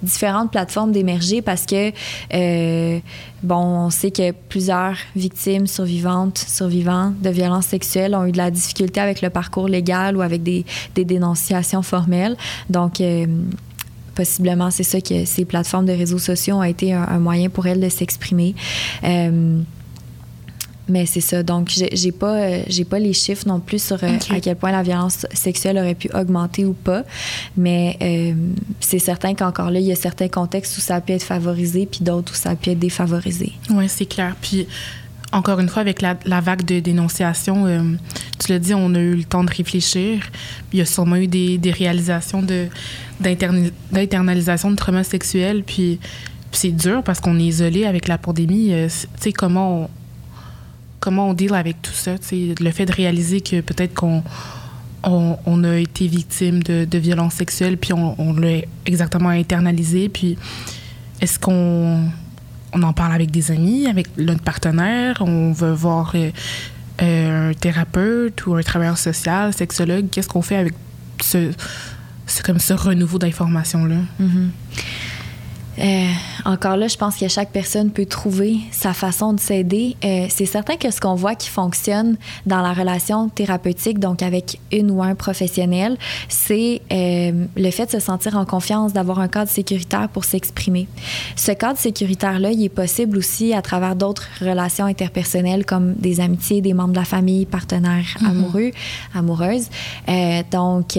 [0.02, 1.91] différentes plateformes d'émerger parce que
[2.34, 3.00] euh,
[3.44, 8.50] bon, on sait que plusieurs victimes survivantes, survivants de violences sexuelles ont eu de la
[8.50, 10.63] difficulté avec le parcours légal ou avec des,
[10.96, 12.38] des dénonciations formelles.
[12.70, 13.26] Donc, euh,
[14.15, 17.67] possiblement, c'est ça que ces plateformes de réseaux sociaux ont été un, un moyen pour
[17.67, 18.56] elles de s'exprimer.
[19.04, 19.60] Euh,
[20.91, 21.41] mais c'est ça.
[21.41, 24.71] Donc, j'ai pas, euh, j'ai pas les chiffres non plus sur euh, à quel point
[24.71, 27.04] la violence sexuelle aurait pu augmenter ou pas.
[27.56, 28.34] Mais euh,
[28.82, 31.86] c'est certain qu'encore là, il y a certains contextes où ça a pu être favorisé,
[31.86, 33.54] puis d'autres où ça a pu être défavorisé.
[33.69, 34.36] Oui, c'est clair.
[34.41, 34.67] Puis,
[35.32, 37.88] encore une fois, avec la, la vague de dénonciation,
[38.38, 40.30] tu l'as dit, on a eu le temps de réfléchir.
[40.73, 42.67] Il y a sûrement eu des, des réalisations de,
[43.21, 45.63] d'internalisation de trauma sexuel.
[45.63, 45.99] Puis,
[46.51, 48.73] puis c'est dur parce qu'on est isolé avec la pandémie.
[48.89, 49.89] Tu sais, comment on,
[51.01, 52.15] comment on deal avec tout ça?
[52.31, 54.23] Le fait de réaliser que peut-être qu'on
[55.03, 60.07] on, on a été victime de, violences sexuelles, puis on, l'a exactement internalisé.
[60.07, 60.37] Puis
[61.19, 62.09] est-ce qu'on
[62.73, 66.31] on en parle avec des amis, avec notre partenaire, on veut voir euh,
[67.01, 70.73] euh, un thérapeute ou un travailleur social, sexologue, qu'est-ce qu'on fait avec
[71.21, 71.51] ce,
[72.45, 73.97] comme ce renouveau d'informations-là?
[75.82, 76.06] Euh,
[76.46, 79.96] encore là, je pense que chaque personne peut trouver sa façon de s'aider.
[80.04, 84.60] Euh, c'est certain que ce qu'on voit qui fonctionne dans la relation thérapeutique, donc avec
[84.72, 85.98] une ou un professionnel,
[86.30, 90.88] c'est euh, le fait de se sentir en confiance, d'avoir un cadre sécuritaire pour s'exprimer.
[91.36, 96.62] Ce cadre sécuritaire-là, il est possible aussi à travers d'autres relations interpersonnelles comme des amitiés,
[96.62, 98.72] des membres de la famille, partenaires amoureux,
[99.15, 99.67] amoureuses.
[100.52, 100.98] Donc,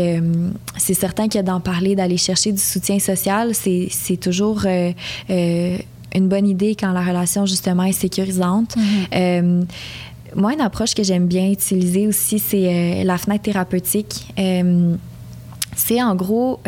[0.76, 4.92] c'est certain que d'en parler, d'aller chercher du soutien social, c'est toujours euh,
[5.30, 5.78] euh,
[6.14, 8.74] une bonne idée quand la relation, justement, est sécurisante.
[9.14, 9.62] Euh,
[10.34, 14.32] moi, une approche que j'aime bien utiliser aussi, c'est la fenêtre thérapeutique.
[15.74, 16.60] C'est en gros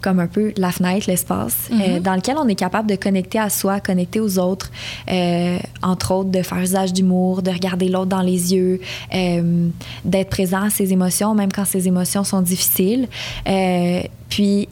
[0.00, 3.50] comme un peu la fenêtre, l'espace, euh, dans lequel on est capable de connecter à
[3.50, 4.70] soi, connecter aux autres,
[5.10, 8.80] euh, entre autres de faire usage d'humour, de regarder l'autre dans les yeux,
[9.14, 9.68] euh,
[10.04, 13.08] d'être présent à ses émotions, même quand ses émotions sont difficiles.
[14.28, 14.68] Puis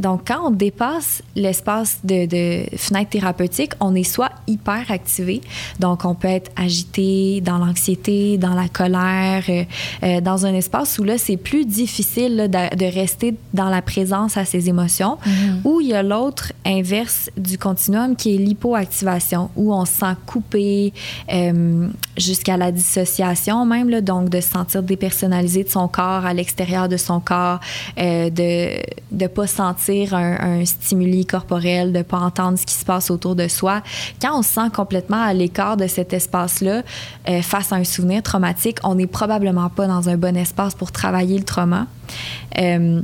[0.00, 5.40] donc, quand on dépasse l'espace de, de fenêtre thérapeutique, on est soit hyper activé,
[5.80, 9.64] donc on peut être agité dans l'anxiété, dans la colère, euh,
[10.02, 13.82] euh, dans un espace où là, c'est plus difficile là, de, de rester dans la
[13.82, 15.18] présence à ses émotions,
[15.64, 20.14] ou il y a l'autre inverse du continuum qui est l'hypoactivation, où on se sent
[20.26, 20.92] coupé
[21.32, 26.34] euh, jusqu'à la dissociation même, là, donc de se sentir dépersonnalisé de son corps à
[26.34, 27.60] l'extérieur de son corps,
[27.98, 28.78] euh, de
[29.12, 33.10] ne pas sentir un, un stimuli corporel, de ne pas entendre ce qui se passe
[33.10, 33.82] autour de soi.
[34.20, 36.82] Quand on se sent complètement à l'écart de cet espace-là,
[37.28, 40.92] euh, face à un souvenir traumatique, on n'est probablement pas dans un bon espace pour
[40.92, 41.86] travailler le trauma.
[42.58, 43.00] Euh,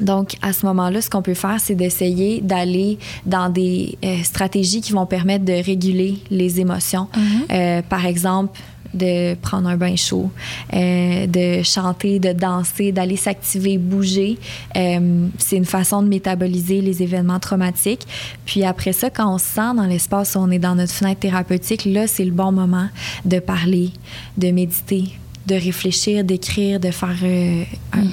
[0.00, 4.80] Donc, à ce moment-là, ce qu'on peut faire, c'est d'essayer d'aller dans des euh, stratégies
[4.80, 7.06] qui vont permettre de réguler les émotions.
[7.50, 8.58] Euh, par exemple,
[8.94, 10.30] de prendre un bain chaud,
[10.74, 14.38] euh, de chanter, de danser, d'aller s'activer, bouger.
[14.76, 18.06] Euh, c'est une façon de métaboliser les événements traumatiques.
[18.44, 21.20] Puis après ça, quand on se sent dans l'espace où on est dans notre fenêtre
[21.20, 22.88] thérapeutique, là, c'est le bon moment
[23.24, 23.90] de parler,
[24.38, 25.04] de méditer,
[25.46, 27.64] de réfléchir, d'écrire, de faire, euh,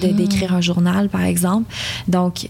[0.02, 1.72] de, d'écrire un journal, par exemple.
[2.08, 2.50] Donc,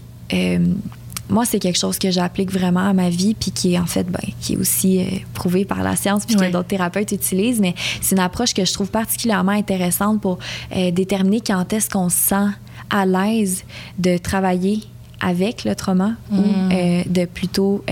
[1.28, 4.04] moi, c'est quelque chose que j'applique vraiment à ma vie, puis qui est en fait,
[4.04, 7.60] ben, qui est aussi euh, prouvé par la science, puis que d'autres thérapeutes utilisent.
[7.60, 10.38] Mais c'est une approche que je trouve particulièrement intéressante pour
[10.74, 12.46] euh, déterminer quand est-ce qu'on se sent
[12.90, 13.64] à l'aise
[13.98, 14.82] de travailler
[15.20, 16.70] avec le trauma ou Mm.
[16.72, 17.84] euh, de plutôt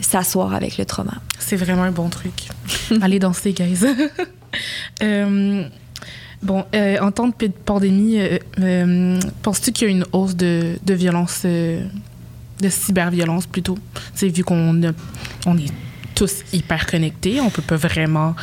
[0.00, 1.14] s'asseoir avec le trauma.
[1.38, 2.48] C'est vraiment un bon truc.
[3.02, 3.80] Allez danser, guys.
[6.42, 10.78] Bon, euh, en temps de pandémie, euh, euh, penses-tu qu'il y a une hausse de,
[10.84, 13.78] de violence, de cyberviolence plutôt?
[14.14, 14.80] C'est vu qu'on
[15.46, 15.72] on est
[16.14, 18.34] tous hyper connectés, on peut pas vraiment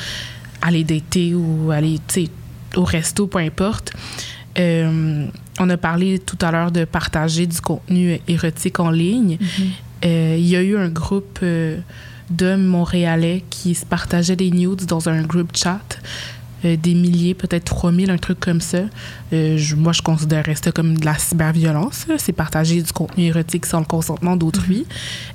[0.62, 2.00] aller dater ou aller
[2.76, 3.94] au resto, peu importe.
[4.58, 9.38] On a parlé tout à l'heure de partager du contenu érotique en ligne.
[10.06, 11.40] Euh, Il y a eu un groupe
[12.30, 16.00] d'hommes montréalais qui se partageaient des nudes dans un groupe chat.
[16.66, 18.80] Euh, des milliers, peut-être 3000, un truc comme ça.
[19.34, 22.06] Euh, je- moi, je considérerais ça comme de la cyberviolence.
[22.18, 24.86] C'est partager du contenu érotique sans le consentement d'autrui.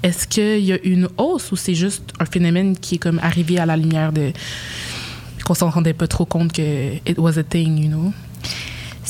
[0.03, 3.59] Est-ce qu'il y a une hausse ou c'est juste un phénomène qui est comme arrivé
[3.59, 4.33] à la lumière de
[5.45, 8.12] qu'on s'en rendait pas trop compte que it was a thing, you know?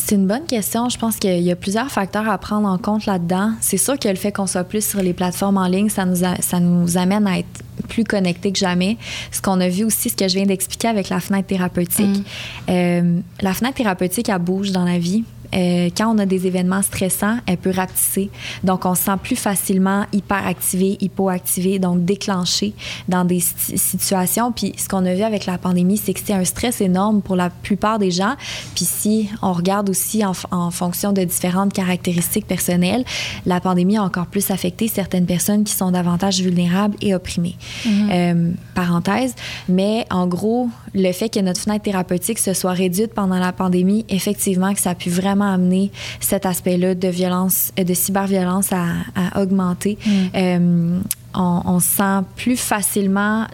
[0.01, 0.89] C'est une bonne question.
[0.89, 3.53] Je pense qu'il y a plusieurs facteurs à prendre en compte là-dedans.
[3.61, 6.25] C'est sûr que le fait qu'on soit plus sur les plateformes en ligne, ça nous,
[6.25, 8.97] a- ça nous amène à être plus connectés que jamais.
[9.33, 12.25] Ce qu'on a vu aussi, ce que je viens d'expliquer avec la fenêtre thérapeutique.
[12.69, 15.25] Euh, la fenêtre thérapeutique, elle bouge dans la vie.
[15.55, 18.31] Euh, quand on a des événements stressants, elle peut rapetisser.
[18.65, 22.75] Donc, on se sent plus facilement hyperactivé, hypoactivé, donc déclenché
[23.09, 24.53] dans des si- situations.
[24.53, 27.37] Puis, ce qu'on a vu avec la pandémie, c'est que c'était un stress énorme pour
[27.37, 28.35] la plupart des gens.
[28.75, 30.35] Puis, si on regarde aussi en,
[30.71, 33.05] fonction de différentes caractéristiques personnelles,
[33.47, 37.57] la pandémie a encore plus affecté certaines personnes qui sont davantage vulnérables et opprimées.
[37.87, 39.35] Euh, parenthèse.
[39.69, 44.05] Mais en gros, le fait que notre fenêtre thérapeutique se soit réduite pendant la pandémie,
[44.09, 48.85] effectivement, que ça a pu vraiment amener cet aspect-là de violence, euh, de cyberviolence à,
[49.15, 49.99] à augmenter.
[50.35, 50.99] Euh,
[51.35, 53.47] on, on se sent plus facilement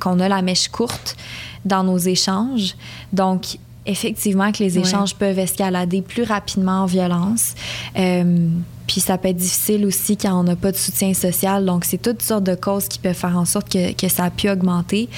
[0.00, 1.16] qu'on a la mèche courte
[1.64, 2.74] dans nos échanges.
[3.12, 3.56] Donc,
[3.86, 4.84] effectivement, que les Ouais.
[4.86, 7.54] échanges peuvent escalader plus rapidement en violence.
[7.96, 8.48] Euh,
[8.86, 11.64] puis ça peut être difficile aussi quand on n'a pas de soutien social.
[11.64, 14.30] Donc, c'est toutes sortes de causes qui peuvent faire en sorte que, que ça a
[14.30, 15.08] pu augmenter.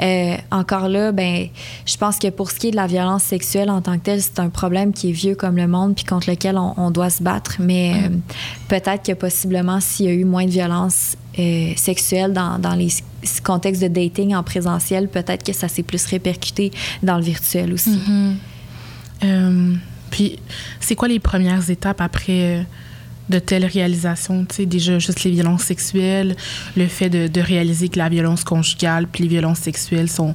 [0.00, 1.48] Euh, encore là, ben,
[1.86, 4.22] je pense que pour ce qui est de la violence sexuelle en tant que telle,
[4.22, 7.22] c'est un problème qui est vieux comme le monde puis contre lequel on, doit se
[7.22, 7.56] battre.
[7.58, 8.08] Mais euh,
[8.68, 12.88] peut-être que possiblement, s'il y a eu moins de violence euh, sexuelle dans, dans les
[13.42, 16.70] contextes de dating en présentiel, peut-être que ça s'est plus répercuté
[17.02, 17.98] dans le virtuel aussi.
[19.22, 19.74] Euh,
[20.10, 20.38] puis,
[20.80, 22.64] c'est quoi les premières étapes après
[23.28, 24.44] de telles réalisations?
[24.44, 26.36] Tu sais, déjà, juste les violences sexuelles,
[26.76, 30.34] le fait de, de réaliser que la violence conjugale puis les violences sexuelles sont,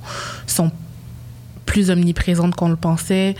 [1.66, 3.36] plus omniprésentes qu'on le pensait.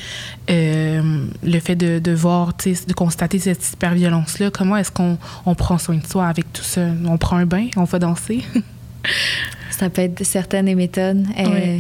[0.52, 4.52] Euh, le fait de, de voir, de constater cette hyper-violence-là.
[4.52, 6.82] Comment est-ce qu'on on prend soin de soi avec tout ça?
[7.06, 7.70] On prend un bain?
[7.76, 8.44] On va danser?
[9.80, 11.26] Ça peut être certaines méthodes.
[11.40, 11.78] Euh.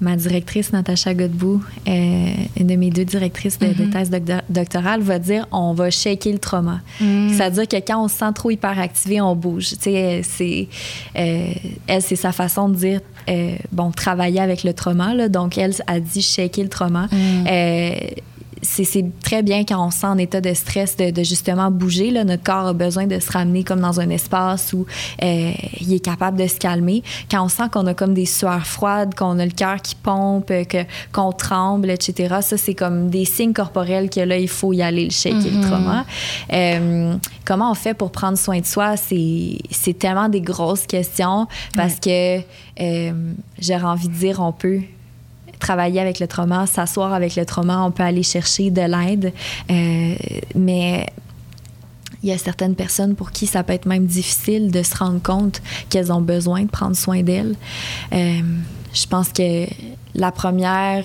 [0.00, 2.26] Ma directrice, Natacha Godbout, euh,
[2.58, 3.90] une de mes deux directrices de, de Mhm.
[3.90, 6.80] thèse doctor- doctorale, va dire on va shaker le trauma.
[6.98, 9.68] C'est-à-dire que quand on se sent trop hyperactivé, on bouge.
[9.80, 10.68] Sais, c'est,
[11.16, 11.46] euh,
[11.86, 15.14] elle, c'est sa façon de dire euh, bon, travailler avec le trauma.
[15.14, 15.28] Là.
[15.28, 17.08] Donc, elle a dit shaker le trauma.
[17.12, 17.90] Euh,
[18.62, 22.10] c'est très bien quand on se sent en état de stress de, de justement bouger.
[22.10, 22.24] Là.
[22.24, 24.86] Notre corps a besoin de se ramener comme dans un espace où
[25.22, 27.02] euh, il est capable de se calmer.
[27.30, 30.50] Quand on sent qu'on a comme des sueurs froides, qu'on a le cœur qui pompe,
[30.50, 30.64] euh,
[31.12, 35.04] qu'on tremble, etc., ça, c'est comme des signes corporels que là, il faut y aller,
[35.04, 36.04] le shaker, le trauma.
[36.52, 37.14] Euh,
[37.44, 38.96] comment on fait pour prendre soin de soi?
[38.96, 42.38] C'est, c'est tellement des grosses questions parce que
[42.80, 43.12] euh,
[43.60, 44.80] j'aurais envie de dire, on peut
[45.58, 49.32] travailler avec le trauma, s'asseoir avec le trauma, on peut aller chercher de l'aide.
[49.70, 50.14] Euh,
[50.54, 51.06] mais
[52.22, 55.22] il y a certaines personnes pour qui ça peut être même difficile de se rendre
[55.22, 57.54] compte qu'elles ont besoin de prendre soin d'elles.
[58.12, 58.40] Euh,
[58.92, 59.66] je pense que
[60.14, 61.04] la première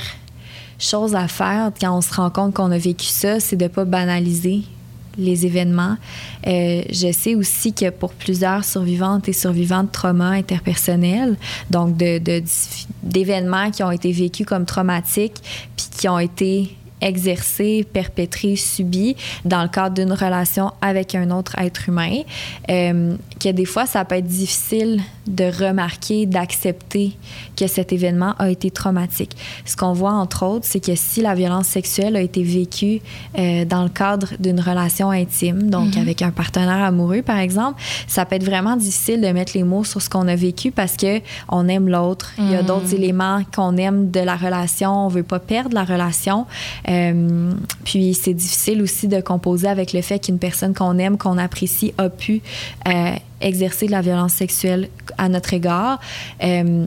[0.80, 3.70] chose à faire quand on se rend compte qu'on a vécu ça, c'est de ne
[3.70, 4.64] pas banaliser
[5.18, 5.98] les événements.
[6.48, 11.38] Euh, je sais aussi que pour plusieurs survivantes et survivants de traumas interpersonnels,
[11.70, 11.96] donc
[13.04, 15.42] d'événements qui ont été vécus comme traumatiques,
[15.76, 21.56] puis qui ont été exercée, perpétrée, subie dans le cadre d'une relation avec un autre
[21.58, 22.22] être humain,
[22.70, 27.18] euh, que des fois, ça peut être difficile de remarquer, d'accepter
[27.56, 29.36] que cet événement a été traumatique.
[29.66, 33.02] Ce qu'on voit, entre autres, c'est que si la violence sexuelle a été vécue
[33.38, 36.02] euh, dans le cadre d'une relation intime, donc mhm.
[36.02, 39.84] avec un partenaire amoureux, par exemple, ça peut être vraiment difficile de mettre les mots
[39.84, 42.32] sur ce qu'on a vécu parce que on aime l'autre.
[42.38, 42.68] Il y a mhm.
[42.68, 45.06] d'autres éléments qu'on aime de la relation.
[45.06, 46.46] On veut pas perdre la relation.
[46.90, 47.52] Euh,
[47.86, 51.94] puis c'est difficile aussi de composer avec le fait qu'une personne qu'on aime, qu'on apprécie,
[51.98, 52.42] a pu
[52.88, 53.12] euh,
[53.42, 56.00] exercer de la violence sexuelle à notre égard.
[56.44, 56.86] Euh,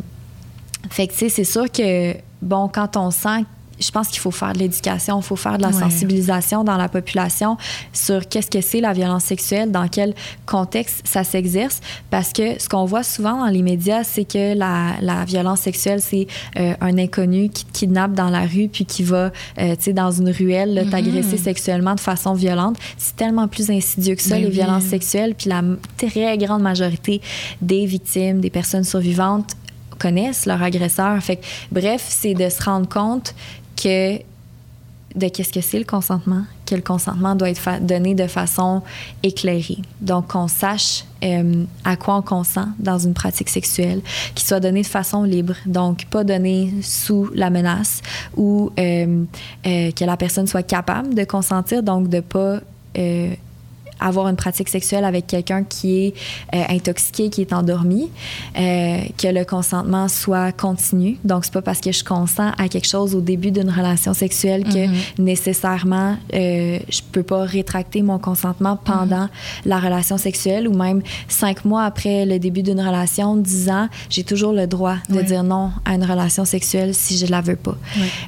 [0.91, 3.45] fait que, tu sais, c'est sûr que, bon, quand on sent
[3.79, 6.89] je pense qu'il faut faire de l'éducation, il faut faire de la sensibilisation dans la
[6.89, 7.57] population
[7.93, 10.15] sur qu'est-ce que c'est la violence sexuelle, dans quel
[10.47, 14.95] contexte ça s'exerce, parce que ce qu'on voit souvent dans les médias, c'est que la,
[15.01, 16.27] la, violence sexuelle, c'est
[16.59, 19.93] euh, un inconnu qui te kidnappe dans la rue puis qui va, euh, tu sais,
[19.93, 20.91] dans une ruelle, mm-hmm.
[20.91, 22.77] t'agresser sexuellement de façon violente.
[22.99, 25.63] C'est tellement plus insidieux que ça, ben les violences sexuelles, puis la
[25.97, 27.21] très grande majorité
[27.61, 29.55] des victimes, des personnes survivantes
[29.99, 31.23] connaissent leur agresseur.
[31.23, 33.35] Fait bref, c'est de se rendre compte
[33.77, 34.19] que
[35.15, 38.83] de qu'est-ce que c'est le consentement, que le consentement doit être donné de façon
[39.23, 39.79] éclairée.
[40.01, 44.01] Donc, qu'on sache euh, à quoi on consent dans une pratique sexuelle,
[44.35, 48.03] qu'il soit donné de façon libre, donc pas donné sous la menace,
[48.37, 49.25] ou euh,
[49.67, 52.61] euh, que la personne soit capable de consentir, donc de pas
[54.01, 56.15] avoir une pratique sexuelle avec quelqu'un qui est
[56.55, 58.11] euh, intoxiqué, qui est endormi,
[58.59, 61.19] euh, que le consentement soit continu.
[61.25, 64.65] Donc, c'est pas parce que je consens à quelque chose au début d'une relation sexuelle
[64.65, 65.21] que mm-hmm.
[65.21, 69.67] nécessairement euh, je peux pas rétracter mon consentement pendant mm-hmm.
[69.67, 74.25] la relation sexuelle ou même cinq mois après le début d'une relation, dix ans, j'ai
[74.25, 77.77] toujours le droit de dire non à une relation sexuelle si je la veux pas.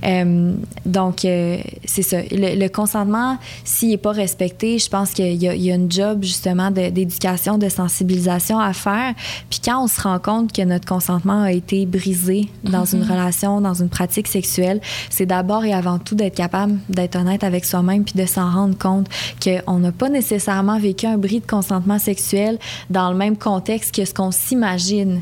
[0.05, 0.53] Euh,
[0.85, 2.19] donc, c'est ça.
[2.31, 5.66] Le, le consentement, s'il est pas respecté, je pense qu'il y a il y a
[5.75, 9.14] une job justement d'éducation, de, sensibilisation à faire.
[9.51, 13.11] Puis quand on se rend compte que notre consentement a été brisé dans une mm-hmm.
[13.11, 17.64] relation, dans une pratique sexuelle, c'est d'abord et avant tout d'être capable d'être honnête avec
[17.64, 19.09] soi-même puis de s'en rendre compte
[19.43, 22.59] qu'on n'a pas nécessairement vécu un bris de consentement sexuel
[22.91, 25.21] dans le même contexte que ce qu'on s'imagine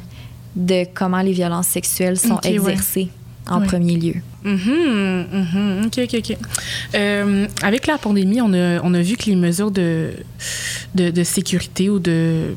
[0.56, 3.10] de comment les violences sexuelles sont exercées
[3.46, 4.14] en premier lieu.
[4.44, 5.86] Mm-hmm, mm-hmm.
[5.86, 6.36] OK, OK, OK.
[6.94, 10.12] Euh, avec la pandémie, on a, on a vu que les mesures de,
[10.94, 12.54] de, de sécurité ou de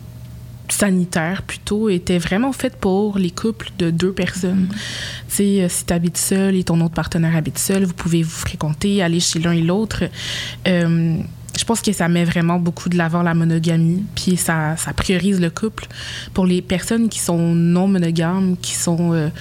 [0.70, 4.68] sanitaire plutôt étaient vraiment faites pour les couples de deux personnes.
[4.70, 5.30] Mm-hmm.
[5.30, 8.24] Tu sais, euh, si tu habites seul et ton autre partenaire habite seul, vous pouvez
[8.24, 10.04] vous fréquenter, aller chez l'un et l'autre.
[10.68, 11.18] Euh,
[11.58, 15.42] je pense que ça met vraiment beaucoup de l'avant la monogamie, puis ça, ça priorise
[15.42, 15.88] le couple.
[16.34, 19.32] Pour les personnes qui sont non monogames, qui sont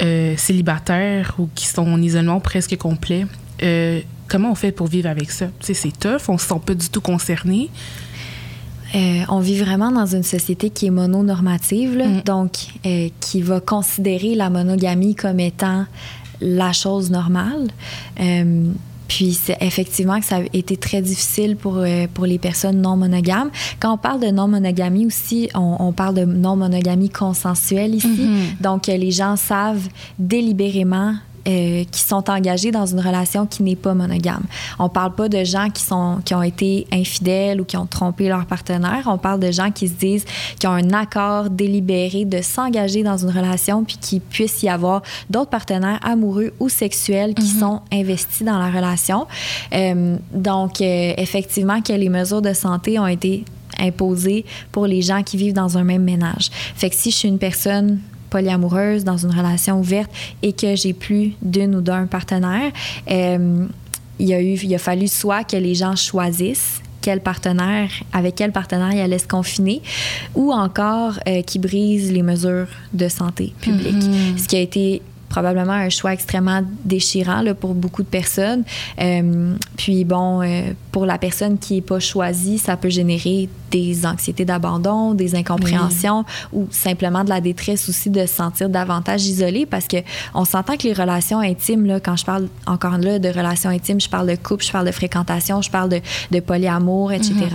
[0.00, 3.26] euh, célibataires ou qui sont en isolement presque complet,
[3.64, 5.46] euh, comment on fait pour vivre avec ça?
[5.60, 7.68] c'est tough, on se sent pas du tout concerné.
[8.94, 12.22] Euh, on vit vraiment dans une société qui est mononormative, mm.
[12.24, 12.52] donc
[13.20, 15.84] qui va considérer la monogamie comme étant
[16.40, 17.68] la chose normale.
[19.08, 22.96] Puis c'est effectivement que ça a été très difficile pour, euh, pour les personnes non
[22.96, 23.50] monogames.
[23.80, 28.06] Quand on parle de non monogamie aussi, on, parle de non monogamie consensuelle ici.
[28.08, 28.62] Mm-hmm.
[28.62, 29.88] Donc les gens savent
[30.18, 31.14] délibérément
[31.48, 34.42] euh, qui sont engagés dans une relation qui n'est pas monogame.
[34.78, 38.28] On parle pas de gens qui sont qui ont été infidèles ou qui ont trompé
[38.28, 39.04] leur partenaire.
[39.06, 40.24] On parle de gens qui se disent
[40.58, 45.02] qui ont un accord délibéré de s'engager dans une relation puis qu'il puisse y avoir
[45.30, 47.60] d'autres partenaires amoureux ou sexuels qui mm-hmm.
[47.60, 49.26] sont investis dans la relation.
[49.72, 53.44] Euh, donc euh, effectivement que les mesures de santé ont été
[53.78, 56.50] imposées pour les gens qui vivent dans un même ménage.
[56.74, 58.00] Fait que si je suis une personne
[58.30, 60.10] polyamoureuse, dans une relation ouverte
[60.42, 62.72] et que j'ai plus d'une ou d'un partenaire,
[63.10, 63.66] euh,
[64.18, 68.52] il, a eu, il a fallu soit que les gens choisissent quel partenaire, avec quel
[68.52, 69.80] partenaire il allait se confiner,
[70.34, 73.94] ou encore euh, qui brise les mesures de santé publique.
[73.94, 74.38] Mm-hmm.
[74.38, 78.64] Ce qui a été probablement un choix extrêmement déchirant là, pour beaucoup de personnes.
[79.00, 84.06] Euh, puis bon, euh, pour la personne qui n'est pas choisie, ça peut générer des
[84.06, 89.66] anxiétés d'abandon, des incompréhensions ou simplement de la détresse aussi de se sentir davantage isolé
[89.66, 89.98] parce que
[90.34, 94.00] on s'entend que les relations intimes, là, quand je parle encore là de relations intimes,
[94.00, 96.00] je parle de couple, je parle de fréquentation, je parle de,
[96.30, 97.48] de polyamour, etc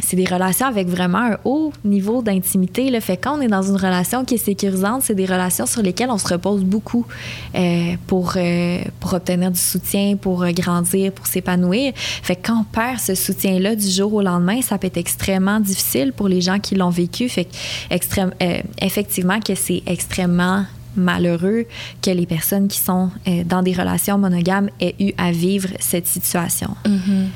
[0.00, 2.90] c'est des relations avec vraiment un haut niveau d'intimité.
[2.90, 5.82] Le fait quand on est dans une relation qui est sécurisante, c'est des relations sur
[5.82, 7.06] lesquelles on se repose beaucoup
[7.54, 11.92] euh, pour, euh, pour obtenir du soutien, pour euh, grandir, pour s'épanouir.
[11.96, 16.12] Fait quand on perd ce soutien-là du jour au lendemain, ça peut être extrêmement difficile
[16.12, 17.28] pour les gens qui l'ont vécu.
[17.28, 17.48] Fait
[17.90, 18.32] extrême,
[18.80, 20.64] effectivement que c'est extrêmement
[20.96, 21.66] malheureux
[22.02, 23.10] que les personnes qui sont
[23.46, 26.70] dans des relations monogames aient eu à vivre cette situation.
[26.84, 27.26] Mm-hmm.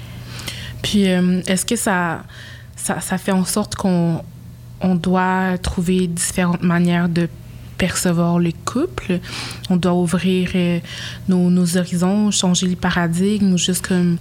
[0.83, 2.23] Puis, est-ce que ça,
[2.83, 4.23] ça, fait en sorte qu'on
[4.81, 7.29] on doit trouver différentes manières de
[7.79, 9.21] percevoir le couple.
[9.71, 10.81] On doit ouvrir euh,
[11.29, 14.19] nos, horizons, changer les paradigmes ou juste comme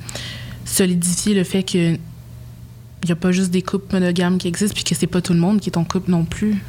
[0.65, 1.97] solidifier le fait que
[3.03, 5.33] il n'y a pas juste des couples monogames qui existent puis que c'est pas tout
[5.33, 6.61] le monde qui est en couple non plus.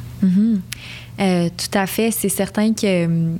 [1.19, 2.09] Euh, tout à fait.
[2.09, 3.35] C'est certain que euh,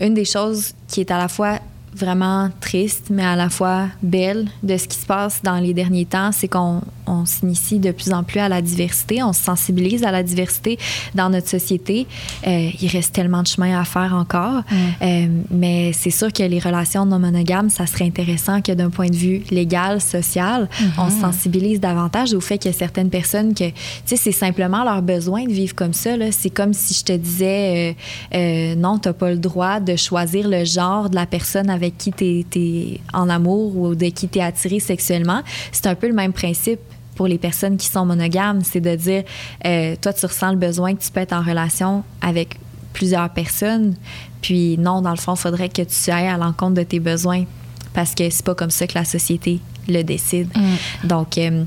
[0.00, 1.60] une des choses qui est à la fois
[1.94, 6.06] vraiment triste, mais à la fois belle de ce qui se passe dans les derniers
[6.06, 10.04] temps, c'est qu'on on, s'initie de plus en plus à la diversité, on se sensibilise
[10.04, 10.78] à la diversité
[11.14, 12.06] dans notre société.
[12.46, 14.76] Euh, il reste tellement de chemin à faire encore, mm.
[15.02, 19.08] euh, mais c'est sûr que les relations non monogames, ça serait intéressant que d'un point
[19.08, 20.86] de vue légal, social, mm-hmm.
[20.98, 23.74] on se sensibilise davantage au fait qu'il y a certaines personnes que, tu
[24.06, 26.10] sais, c'est simplement leur besoin de vivre comme ça.
[26.30, 27.94] C'est comme si je te disais,
[28.34, 31.70] euh, euh non, tu n'as pas le droit de choisir le genre de la personne
[31.70, 35.86] avec avec qui tu es, en amour ou de qui tu es attiré sexuellement, c'est
[35.86, 36.80] un peu le même principe
[37.14, 38.62] pour les personnes qui sont monogames.
[38.62, 39.24] C'est de dire,
[39.66, 42.58] euh, toi, tu ressens le besoin que tu peux être en relation avec
[42.92, 43.94] plusieurs personnes.
[44.40, 47.44] Puis non, dans le fond, il faudrait que tu ailles à l'encontre de tes besoins
[47.94, 50.48] parce que c'est pas comme ça que la société le décide.
[50.56, 51.06] Mm.
[51.06, 51.64] Donc, euh,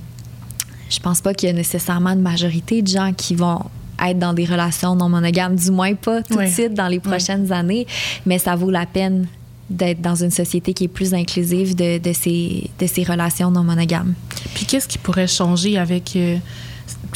[0.89, 3.59] je pense pas qu'il y a nécessairement une majorité de gens qui vont
[4.03, 7.51] être dans des relations non monogames, du moins pas tout de suite dans les prochaines
[7.51, 7.88] années,
[8.26, 9.28] mais ça vaut la peine
[9.70, 13.63] d'être dans une société qui est plus inclusive de, de, ces, de ces relations non
[13.63, 14.13] monogames.
[14.53, 16.38] Puis qu'est-ce qui pourrait changer avec euh,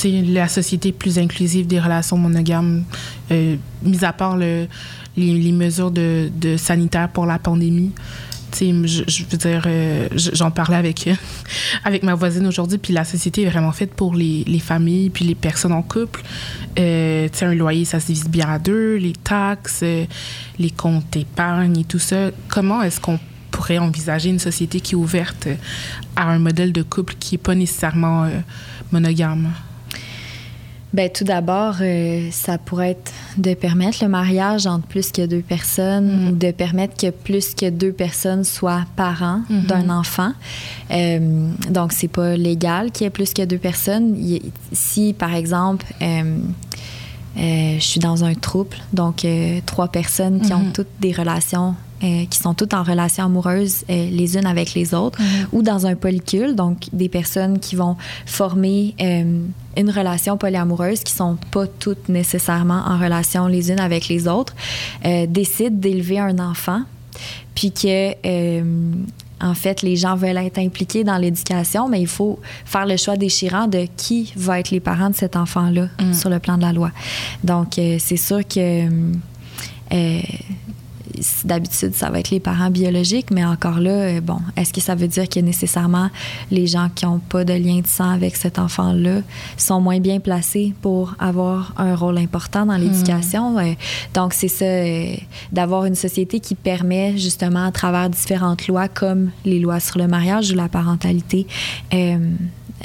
[0.04, 2.84] la société plus inclusive des relations monogames,
[3.32, 4.68] euh, mis à part le,
[5.16, 7.91] les, mesures de, de sanitaire pour la pandémie?
[8.60, 11.10] Je, veux dire, euh, j'en parlais avec,
[11.84, 15.26] avec ma voisine aujourd'hui, puis la société est vraiment faite pour les, les familles, puis
[15.26, 16.22] les personnes en couple.
[16.78, 20.05] Euh, un loyer, ça se divise bien à deux, les taxes, euh,
[20.57, 22.32] les comptes épargne et tout ça.
[22.47, 23.20] Comment est-ce qu'on
[23.51, 25.47] pourrait envisager une société qui est ouverte
[26.16, 28.39] à un modèle de couple qui n'est pas nécessairement euh,
[28.91, 29.49] monogame?
[30.91, 35.41] Bien, tout d'abord, euh, ça pourrait être de permettre le mariage entre plus que deux
[35.41, 36.27] personnes mm.
[36.29, 39.65] ou de permettre que plus que deux personnes soient parents mm-hmm.
[39.67, 40.31] d'un enfant.
[40.89, 44.17] Euh, donc, c'est pas légal qu'il y ait plus que deux personnes.
[44.71, 46.37] Si, par exemple, euh,
[47.37, 49.25] euh, je suis dans un trouble, donc
[49.67, 50.71] trois personnes qui ont mm-hmm.
[50.71, 54.93] toutes des relations euh, qui sont toutes en relation amoureuse euh, les unes avec les
[54.93, 55.47] autres, mm-hmm.
[55.52, 59.41] ou dans un polycule, donc des personnes qui vont former euh,
[59.76, 64.56] une relation polyamoureuse, qui sont pas toutes nécessairement en relation les unes avec les autres,
[65.28, 66.84] décident d'élever un enfant,
[67.54, 68.62] puis que
[69.41, 73.18] en fait, les gens veulent être impliqués dans l'éducation, mais il faut faire le choix
[73.18, 76.14] déchirant de qui va être les parents de cet enfant-là mm.
[76.14, 76.91] sur le plan de la loi.
[77.43, 78.88] Donc, c'est sûr que
[81.43, 84.95] d'habitude, ça va être les parents biologiques, mais encore là, euh, bon, est-ce que ça
[84.95, 86.10] veut dire que nécessairement
[86.51, 89.22] les gens qui n'ont pas de lien de sang avec cet enfant-là
[89.57, 93.60] sont moins bien placés pour avoir un rôle important dans l'éducation?
[93.60, 93.76] Hmm.
[94.14, 95.16] donc, c'est ça, euh,
[95.51, 100.07] d'avoir une société qui permet justement à travers différentes lois, comme les lois sur le
[100.07, 101.47] mariage ou la parentalité,
[101.93, 102.18] euh,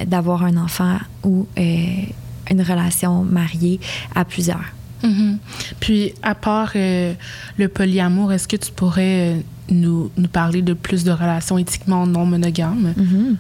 [0.07, 3.81] d'avoir un enfant ou une relation mariée
[4.15, 4.65] à plusieurs.
[5.05, 5.39] Mhm.
[5.81, 7.15] Puis, à part euh,
[7.59, 9.41] le polyamour, est-ce que tu pourrais euh,
[9.71, 12.95] nous, nous, parler de plus de relations éthiquement non monogames?
[12.97, 13.37] Mhm.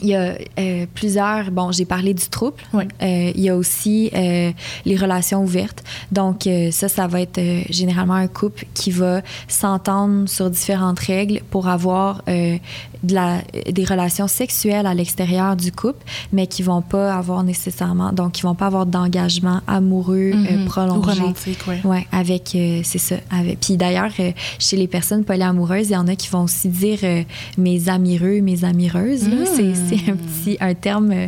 [0.02, 1.50] Il y a euh, plusieurs.
[1.50, 2.56] Bon, j'ai parlé du trouble.
[2.74, 4.52] Euh, il y a aussi euh,
[4.84, 5.82] les relations ouvertes.
[6.12, 11.68] Donc, ça, ça va être généralement un couple qui va s'entendre sur différentes règles pour
[11.68, 12.22] avoir
[13.02, 18.12] de la, des relations sexuelles à l'extérieur du couple, mais qui vont pas avoir nécessairement.
[18.12, 20.64] Donc, qui vont pas avoir d'engagement amoureux mm-hmm.
[20.66, 20.98] prolongé.
[20.98, 21.76] Ou romantique, oui.
[21.84, 22.56] Ouais, avec.
[22.84, 23.16] c'est ça.
[23.30, 24.10] Avec, puis d'ailleurs,
[24.58, 26.98] chez les personnes polyamoureuses, il y en a qui vont aussi dire
[27.56, 29.28] mes amireux, mes amireuses.
[29.54, 31.26] C'est c'est un petit un terme euh,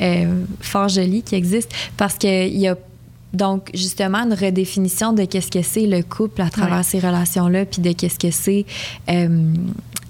[0.00, 2.76] euh, fort joli qui existe parce qu'il y a
[3.32, 7.82] donc, justement, une redéfinition de qu'est-ce que c'est le couple à travers ces relations-là, puis
[7.82, 8.66] de qu'est-ce que c'est
[9.08, 9.54] euh,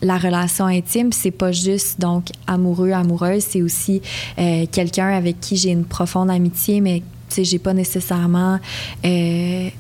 [0.02, 1.12] la relation intime.
[1.12, 4.00] C'est pas juste, donc, amoureux, amoureuse, c'est aussi
[4.36, 8.58] quelqu'un avec qui j'ai une profonde amitié, mais, tu sais, j'ai pas nécessairement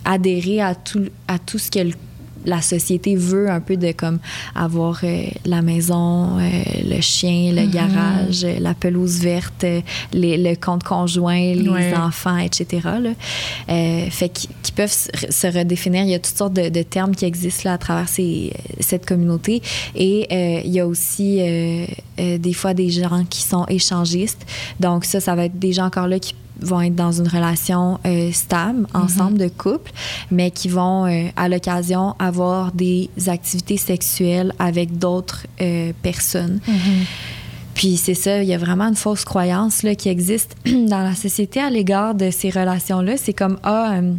[0.04, 1.94] adhéré à tout, à tout ce que le
[2.44, 4.18] la société veut un peu de comme
[4.54, 6.50] avoir euh, la maison, euh,
[6.84, 7.70] le chien, le mm-hmm.
[7.70, 9.64] garage, la pelouse verte,
[10.12, 12.80] les, le compte conjoint, les enfants, etc.
[13.00, 13.10] Là.
[13.68, 16.04] Euh, fait qu'ils peuvent se redéfinir.
[16.04, 19.62] Il y a toutes sortes de, termes qui existent là à travers ces, cette communauté.
[19.94, 20.26] Et
[20.64, 21.40] il y a aussi
[22.16, 24.46] des fois des gens qui sont échangistes.
[24.80, 27.98] Donc ça, ça va être des gens encore là qui vont être dans une relation
[28.06, 29.02] euh, stable, Mhm.
[29.02, 29.90] ensemble, de couple,
[30.30, 36.60] mais qui vont, euh, à l'occasion, avoir des activités sexuelles avec d'autres euh, personnes.
[37.74, 41.14] Puis c'est ça, il y a vraiment une fausse croyance là, qui existe dans la
[41.14, 43.16] société à l'égard de ces relations-là.
[43.16, 44.12] C'est comme, ah, euh,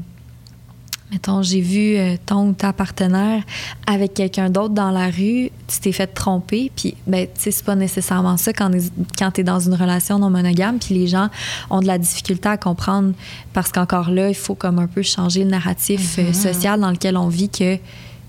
[1.12, 3.44] mettons, j'ai vu euh, ton ou ta partenaire
[3.86, 7.66] avec quelqu'un d'autre dans la rue, tu t'es fait tromper, puis, ben, tu sais, c'est
[7.66, 8.72] pas nécessairement ça quand,
[9.18, 11.30] quand tu es dans une relation non monogame, puis les gens
[11.70, 13.14] ont de la difficulté à comprendre
[13.54, 17.18] parce qu'encore là, il faut comme un peu changer le narratif euh, social dans lequel
[17.18, 17.78] on vit que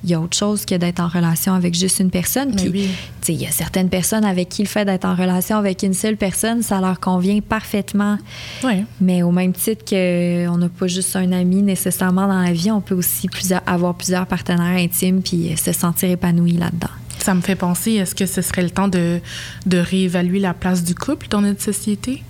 [0.05, 2.55] il y a autre chose que d'être en relation avec juste une personne.
[2.55, 2.88] Puis, oui.
[3.28, 6.16] il y a certaines personnes avec qui le fait d'être en relation avec une seule
[6.16, 8.18] personne, ça leur convient parfaitement.
[8.64, 8.84] Ouais.
[9.00, 12.80] Mais au même titre qu'on n'a pas juste un ami nécessairement dans la vie, on
[12.80, 16.90] peut aussi plusieurs, avoir plusieurs partenaires intimes puis se sentir épanoui là-dedans.
[17.18, 19.20] Ça me fait penser, est-ce que ce serait le temps de,
[19.66, 22.24] de réévaluer la place du couple dans notre société?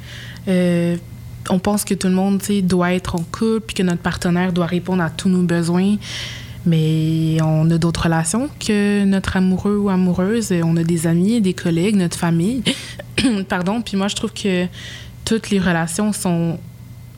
[0.48, 0.96] Euh,
[1.48, 4.66] on pense que tout le monde doit être en couple, puis que notre partenaire doit
[4.66, 5.96] répondre à tous nos besoins.
[6.64, 10.52] Mais on a d'autres relations que notre amoureux ou amoureuse.
[10.62, 12.62] On a des amis, des collègues, notre famille.
[13.48, 13.82] Pardon.
[13.82, 14.66] Puis moi, je trouve que
[15.24, 16.58] toutes les relations sont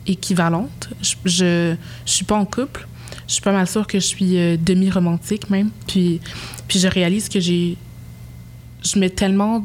[0.07, 0.89] équivalentes.
[1.01, 1.75] Je, je
[2.05, 2.87] suis pas en couple.
[3.27, 5.69] Je suis pas mal sûre que je suis euh, demi-romantique même.
[5.87, 6.19] Puis,
[6.67, 7.77] puis je réalise que j'ai...
[8.83, 9.63] Je mets tellement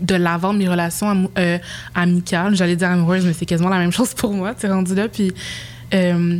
[0.00, 1.58] de l'avant mes relations am- euh,
[1.94, 2.54] amicales.
[2.54, 4.54] J'allais dire amoureuses, mais c'est quasiment la même chose pour moi.
[4.54, 5.08] Tu rendu là.
[5.08, 5.32] Puis...
[5.94, 6.38] euh,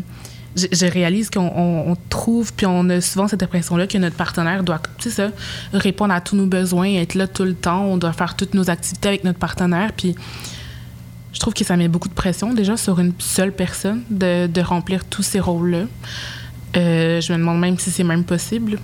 [0.58, 4.62] je, réalise qu'on on- on trouve, puis on a souvent cette impression-là que notre partenaire
[4.62, 5.30] doit, tu sais ça,
[5.72, 8.68] répondre à tous nos besoins, être là tout le temps, on doit faire toutes nos
[8.70, 10.14] activités avec notre partenaire, puis
[11.32, 15.04] je trouve que ça met beaucoup de pression déjà sur une seule personne de, remplir
[15.04, 15.84] tous ces rôles-là.
[16.76, 18.78] Euh, je me demande même si c'est même possible.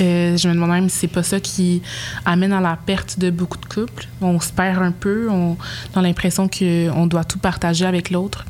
[0.00, 1.82] Euh, je me demande même si c'est pas ça qui
[2.24, 4.08] amène à la perte de beaucoup de couples.
[4.20, 5.56] On se perd un peu, on
[5.94, 8.44] a l'impression qu'on doit tout partager avec l'autre,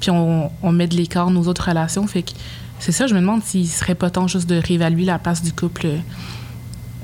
[0.00, 2.06] puis on, on met de l'écart nos autres relations.
[2.06, 2.30] Fait que
[2.78, 5.52] c'est ça, je me demande s'il serait pas temps juste de réévaluer la place du
[5.52, 5.98] couple euh,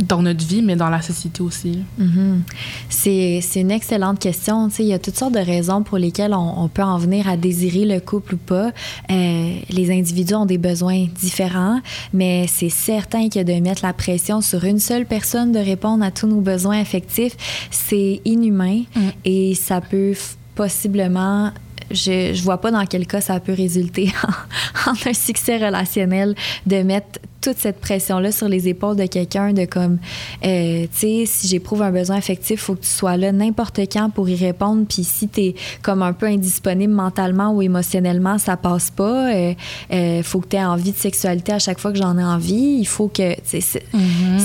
[0.01, 1.79] dans notre vie, mais dans la société aussi.
[1.99, 2.43] Mhm.
[2.89, 4.69] C'est c'est une excellente question.
[4.79, 7.37] Il y a toutes sortes de raisons pour lesquelles on, on peut en venir à
[7.37, 8.73] désirer le couple ou pas.
[9.11, 11.81] Euh, les individus ont des besoins différents,
[12.13, 16.11] mais c'est certain que de mettre la pression sur une seule personne de répondre à
[16.11, 17.37] tous nos besoins affectifs,
[17.71, 19.01] c'est inhumain Mm.
[19.25, 20.15] et ça peut
[20.55, 21.51] possiblement
[21.91, 24.13] je, je vois pas dans quel cas ça peut résulter
[24.87, 26.35] en, en un succès relationnel
[26.67, 29.99] de mettre toute cette pression-là sur les épaules de quelqu'un, de comme,
[30.45, 34.09] euh, tu sais, si j'éprouve un besoin affectif, faut que tu sois là n'importe quand
[34.09, 34.87] pour y répondre.
[34.89, 39.31] Puis si tu es comme un peu indisponible mentalement ou émotionnellement, ça passe pas.
[39.35, 39.55] Euh,
[39.93, 42.79] euh, faut que tu aies envie de sexualité à chaque fois que j'en ai envie.
[42.79, 43.85] Il faut que, tu sais, c'est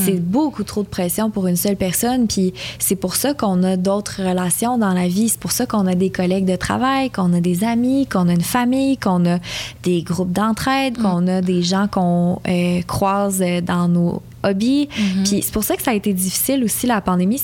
[0.05, 2.27] c'est beaucoup trop de pression pour une seule personne.
[2.27, 5.29] Puis c'est pour ça qu'on a d'autres relations dans la vie.
[5.29, 8.33] C'est pour ça qu'on a des collègues de travail, qu'on a des amis, qu'on a
[8.33, 9.39] une famille, qu'on a
[9.83, 14.89] des groupes d'entraide, qu'on a des gens qu'on euh, croise euh, dans nos hobbies.
[15.23, 17.41] Puis c'est pour ça que ça a été difficile aussi, la pandémie,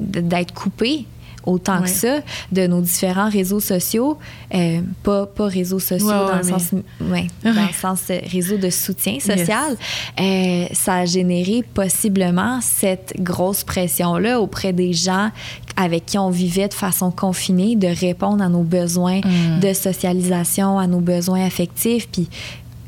[0.00, 1.06] d'être coupé
[1.44, 1.82] autant Ouais.
[1.84, 2.18] que ça
[2.52, 4.18] de nos différents réseaux sociaux.
[4.54, 8.58] Euh, pas, pas réseaux sociaux Ouais, dans, le sens, ouais, dans le sens euh, réseau
[8.58, 9.76] de soutien social.
[10.20, 15.30] Euh, ça a généré possiblement cette grosse pression-là auprès des gens
[15.76, 19.20] avec qui on vivait de façon confinée de répondre à nos besoins
[19.60, 22.08] de socialisation, à nos besoins affectifs.
[22.12, 22.28] Puis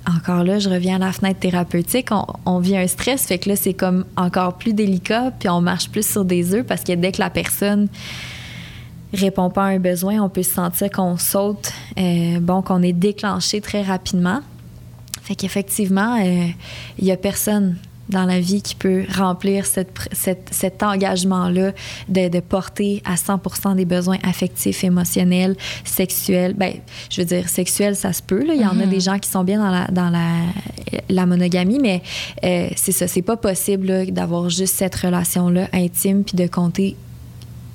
[0.06, 2.08] encore là, je reviens à la fenêtre thérapeutique.
[2.44, 5.88] On, vit un stress, fait que là, c'est comme encore plus délicat, puis on marche
[5.90, 7.88] plus sur des œufs parce que dès que la personne
[9.12, 12.92] répond pas à un besoin, on peut se sentir qu'on saute, euh, bon, qu'on est
[12.92, 14.40] déclenché très rapidement.
[15.22, 16.48] Fait qu'effectivement, euh,
[16.98, 17.76] il y a personne
[18.08, 21.72] dans la vie qui peut remplir cette, cette- cet engagement-là
[22.08, 26.54] de, de porter à 100 des besoins affectifs, émotionnels, sexuels.
[26.54, 26.74] Ben,
[27.10, 28.44] je veux dire, sexuels, ça se peut.
[28.44, 28.54] là.
[28.54, 30.28] Il y en a des gens qui sont bien dans la, dans la,
[31.08, 32.02] la monogamie, mais
[32.44, 36.96] euh, c'est ça, c'est pas possible d'avoir juste cette relation-là intime puis de compter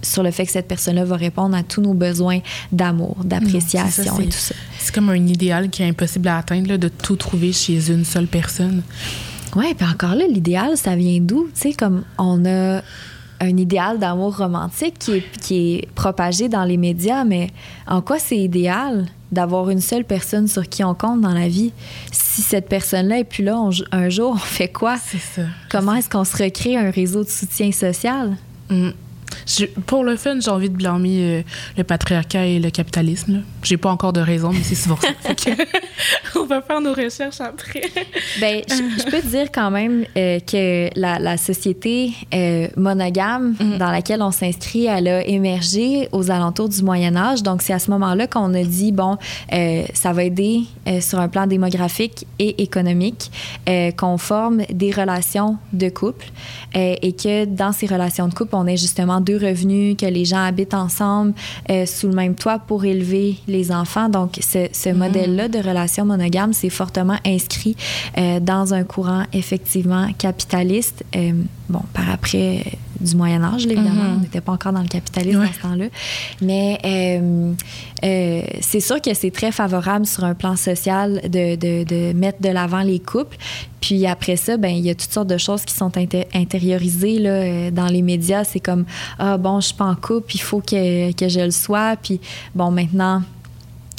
[0.01, 2.39] sur le fait que cette personne-là va répondre à tous nos besoins
[2.71, 4.55] d'amour, d'appréciation et tout ça.
[4.77, 8.05] C'est comme un idéal qui est impossible à atteindre, là, de tout trouver chez une
[8.05, 8.81] seule personne.
[9.55, 11.47] Ouais, puis encore là, l'idéal, ça vient d'où?
[11.55, 12.81] Tu sais, comme on a
[13.41, 17.49] un idéal d'amour romantique qui est, qui est propagé dans les médias, mais
[17.87, 21.71] en quoi c'est idéal d'avoir une seule personne sur qui on compte dans la vie?
[22.11, 24.97] Si cette personne-là est plus là, on- un jour, on fait quoi?
[24.97, 25.47] C'est ça.
[25.71, 28.35] Comment est-ce qu'on se recrée un réseau de soutien social?
[28.69, 28.89] Mm.
[29.85, 31.41] Pour le fun, j'ai envie de blâmer euh,
[31.77, 33.43] le patriarcat et le capitalisme.
[33.63, 35.09] J'ai pas encore de raison, mais c'est souvent ça.
[36.39, 37.81] on va faire nos recherches après.
[38.39, 43.77] ben, je, peux te dire quand même euh, que la, société euh, monogame mm-hmm.
[43.77, 47.43] dans laquelle on s'inscrit, elle a émergé aux alentours du Moyen Âge.
[47.43, 49.17] Donc, c'est à ce moment-là qu'on a dit, bon,
[49.93, 50.61] ça va aider
[51.01, 53.31] sur un plan démographique et économique
[53.97, 56.25] qu'on forme des relations de couple
[56.73, 60.43] et que dans ces relations de couple, on ait justement deux revenus, que les gens
[60.43, 61.33] habitent ensemble
[61.69, 64.09] euh, sous le même toit pour élever les enfants.
[64.09, 64.93] Donc, ce, ce mm-hmm.
[64.93, 67.75] modèle-là de relation monogame, c'est fortement inscrit
[68.17, 71.03] euh, dans un courant effectivement capitaliste.
[71.15, 71.31] Euh,
[71.69, 72.63] bon, par après
[73.01, 74.17] du Moyen Âge, évidemment, mm-hmm.
[74.17, 75.85] on n'était pas encore dans le capitalisme à ce temps-là.
[76.41, 77.21] Mais
[78.61, 82.49] c'est sûr que c'est très favorable sur un plan social de, de, de mettre de
[82.49, 83.37] l'avant les couples.
[83.81, 85.91] Puis après ça, ben il y a toutes sortes de choses qui sont
[86.33, 88.43] intériorisées là, euh, dans les médias.
[88.43, 88.85] C'est comme
[89.17, 91.95] ah bon, je suis pas en couple, il faut que, que je le sois.
[92.01, 92.19] Puis
[92.55, 93.23] bon, maintenant,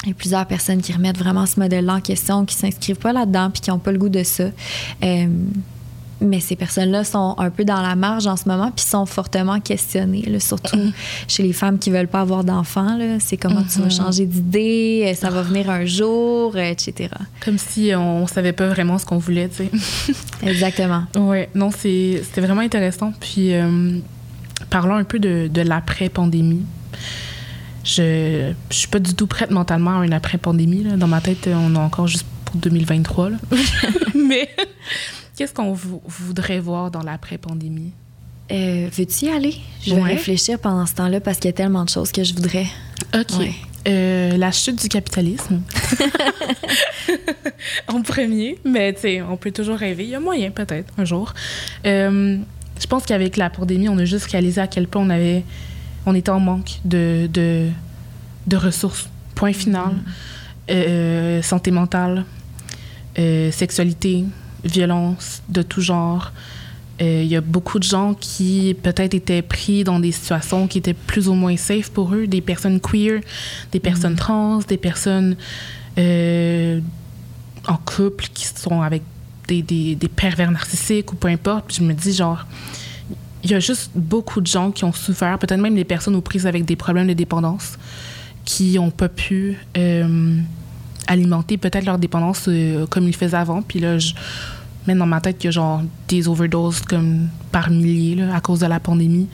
[0.05, 3.13] il y a plusieurs personnes qui remettent vraiment ce modèle-là en question, qui s'inscrivent pas
[3.13, 4.45] là-dedans, puis qui n'ont pas le goût de ça.
[5.03, 5.27] Euh,
[6.21, 9.61] mais ces personnes-là sont un peu dans la marge en ce moment, puis sont fortement
[9.61, 10.93] questionnées, surtout mm-hmm.
[11.29, 12.99] chez les femmes qui veulent pas avoir d'enfants.
[13.19, 13.97] C'est comment tu vas mm-hmm.
[13.97, 17.11] changer d'idée, euh, ça va venir un jour, euh, etc.
[17.45, 20.15] Comme si on savait pas vraiment ce qu'on voulait, tu sais.
[20.47, 21.05] Exactement.
[21.17, 23.13] Oui, non, c'était vraiment intéressant.
[23.21, 23.99] Puis, euh,
[24.69, 26.65] parlons un peu de, de l'après-pandémie.
[27.83, 30.85] Je, je suis pas du tout prête mentalement à une après-pandémie.
[30.97, 33.31] Dans ma tête, on est encore juste pour 2023.
[33.31, 33.37] Là.
[34.15, 34.49] Mais
[35.41, 37.93] Qu'est-ce qu'on voudrait voir dans l'après-pandémie?
[38.53, 39.57] Euh, Veux-tu y aller?
[39.81, 42.35] Je vais réfléchir pendant ce temps-là parce qu'il y a tellement de choses que je
[42.35, 42.67] voudrais.
[43.15, 43.49] OK.
[43.89, 45.63] Euh, la chute du capitalisme.
[47.89, 50.05] en premier, mais tu sais, on peut toujours rêver.
[50.05, 51.33] Il y a moyen, peut-être, un jour.
[51.87, 52.37] Euh,
[52.79, 55.43] je pense qu'avec la pandémie, on a juste réalisé à quel point on avait,
[56.05, 57.71] on était en manque de, de,
[58.47, 59.09] de ressources.
[59.37, 59.95] Point final.
[60.69, 60.73] Mm-hmm.
[60.73, 62.27] Euh, santé mentale,
[63.17, 64.27] sexualité,
[64.65, 66.33] violence de tout genre.
[67.01, 70.79] Euh, il y a beaucoup de gens qui peut-être étaient pris dans des situations qui
[70.79, 73.21] étaient plus ou moins safe pour eux, des personnes queer,
[73.73, 74.17] des personnes mm.
[74.17, 75.37] trans, des personnes
[75.99, 76.81] euh,
[77.67, 79.03] en couple qui sont avec
[79.49, 81.67] des, des, des, pervers narcissiques ou peu importe.
[81.69, 82.47] Puis je me dis, genre,
[83.43, 86.21] il y a juste beaucoup de gens qui ont souffert, peut-être même des personnes aux
[86.21, 87.79] prises avec des problèmes de dépendance,
[88.45, 90.39] qui n'ont pas pu euh,
[91.07, 93.63] alimenter peut-être leur dépendance euh, comme ils faisaient avant.
[93.63, 94.15] Puis là, je
[94.87, 98.61] mets dans ma tête qu'il y a genre des overdoses comme par milliers à cause
[98.61, 99.29] de la pandémie.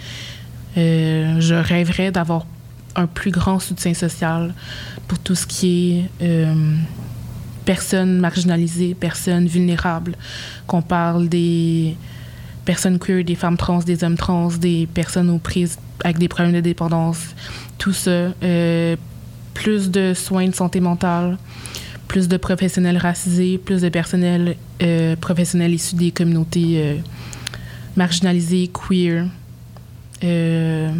[0.77, 2.47] Euh, je rêverais d'avoir
[2.95, 4.55] un plus grand soutien social
[5.09, 6.75] pour tout ce qui est euh,
[7.65, 10.17] personnes marginalisées, personnes vulnérables,
[10.67, 11.97] qu'on parle des
[12.65, 16.55] personnes queer, des femmes trans, des hommes trans, des personnes aux prises avec des problèmes
[16.55, 17.35] de dépendance,
[17.79, 18.31] tout ça.
[19.57, 21.39] Plus de soins de santé mentale,
[22.09, 26.97] plus de professionnels racisés, plus de personnels euh, professionnels issus des communautés euh,
[27.97, 29.25] marginalisées, queer.
[30.23, 30.93] Euh,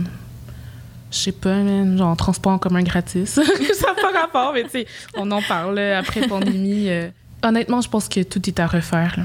[1.13, 1.59] je sais pas,
[1.99, 3.29] genre transport en commun gratis.
[3.29, 6.89] ça n'a pas rapport, mais tu sais, on en parle après pandémie.
[7.43, 9.19] Honnêtement, je pense que tout est à refaire.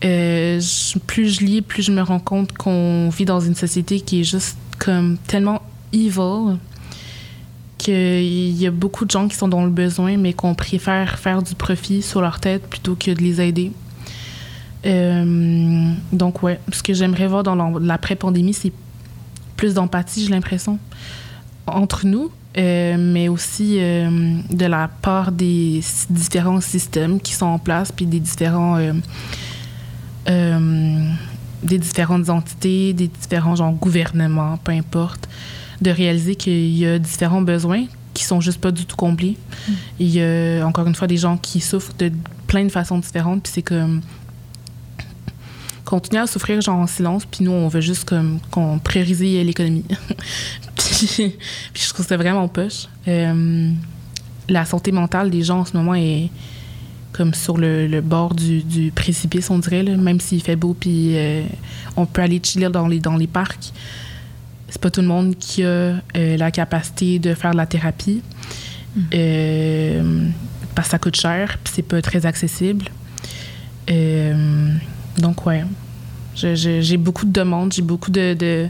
[0.00, 4.24] plus je lis, plus je me rends compte qu'on vit dans une société qui est
[4.24, 6.58] juste comme tellement evil
[7.80, 11.42] qu'il y a beaucoup de gens qui sont dans le besoin, mais qu'on préfère faire
[11.42, 13.72] du profit sur leur tête plutôt que de les aider.
[14.86, 18.72] Euh, donc, ouais, ce que j'aimerais voir dans l'après-pandémie, c'est
[19.56, 20.78] plus d'empathie, j'ai l'impression,
[21.66, 27.58] entre nous, euh, mais aussi euh, de la part des différents systèmes qui sont en
[27.58, 28.78] place, puis des différents.
[31.62, 35.28] des différentes entités, des différents genre gouvernements, peu importe,
[35.80, 39.36] de réaliser qu'il y a différents besoins qui sont juste pas du tout comblés.
[39.68, 39.72] Mm.
[40.00, 42.12] Il y a encore une fois des gens qui souffrent de
[42.46, 44.00] plein de façons différentes, puis c'est comme
[45.84, 49.84] continuer à souffrir genre en silence, puis nous on veut juste comme qu'on priorise l'économie.
[50.76, 51.34] puis,
[51.74, 52.86] je trouve ça vraiment poche.
[53.08, 53.72] Euh,
[54.48, 56.30] la santé mentale des gens en ce moment est
[57.12, 61.42] comme sur le, bord du, précipice, on dirait, même s'il fait beau, puis euh,
[61.96, 63.72] on peut aller chiller dans les, dans les parcs
[64.70, 68.22] c'est pas tout le monde qui a euh, la capacité de faire de la thérapie.
[68.94, 69.00] Mm.
[69.14, 70.28] Euh,
[70.74, 72.86] parce que ça coûte cher, puis c'est pas très accessible.
[73.90, 74.74] Euh,
[75.18, 75.64] donc, ouais.
[76.34, 78.68] J'ai beaucoup de demandes, j'ai beaucoup de,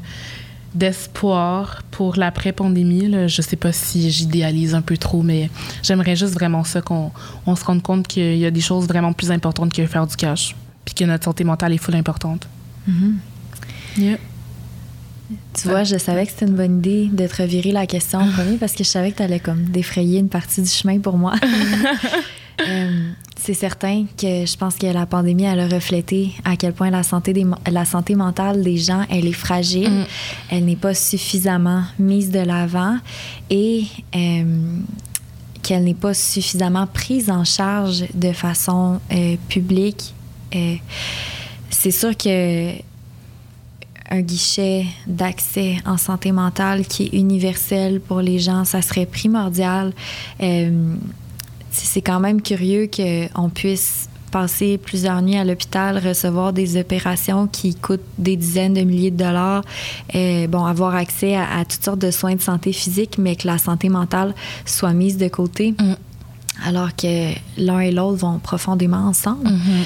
[0.74, 3.28] d'espoir pour l'après-pandémie.
[3.28, 5.50] Je sais pas si j'idéalise un peu trop, mais
[5.82, 7.12] j'aimerais juste vraiment ça, qu'on
[7.46, 10.16] on se rende compte qu'il y a des choses vraiment plus importantes que faire du
[10.16, 12.48] cash, puis que notre santé mentale est full importante.
[12.88, 14.16] Mm-hmm.
[15.54, 18.30] Tu vois, je savais que c'était une bonne idée de te revirer la question en
[18.32, 21.16] premier parce que je savais que tu allais comme défrayer une partie du chemin pour
[21.16, 21.34] moi.
[22.68, 23.08] Euh,
[23.38, 27.02] c'est certain que je pense que la pandémie, elle a reflété à quel point la
[27.02, 29.90] santé, des, la santé mentale des gens, elle est fragile.
[29.90, 30.04] Mm.
[30.50, 32.98] Elle n'est pas suffisamment mise de l'avant
[33.48, 34.44] et euh,
[35.62, 40.12] qu'elle n'est pas suffisamment prise en charge de façon euh, publique.
[41.70, 42.74] c'est sûr que
[44.10, 49.92] un guichet d'accès en santé mentale qui est universel pour les gens, ça serait primordial.
[50.42, 50.94] Euh,
[51.70, 57.74] c'est quand même curieux qu'on puisse passer plusieurs nuits à l'hôpital, recevoir des opérations qui
[57.74, 59.62] coûtent des dizaines de milliers de dollars,
[60.12, 63.58] et, bon, avoir accès à, toutes sortes de soins de santé physique, mais que la
[63.58, 64.34] santé mentale
[64.64, 65.94] soit mise de côté, mm.
[66.64, 69.48] alors que l'un et l'autre vont profondément ensemble.
[69.48, 69.84] Mm-hmm.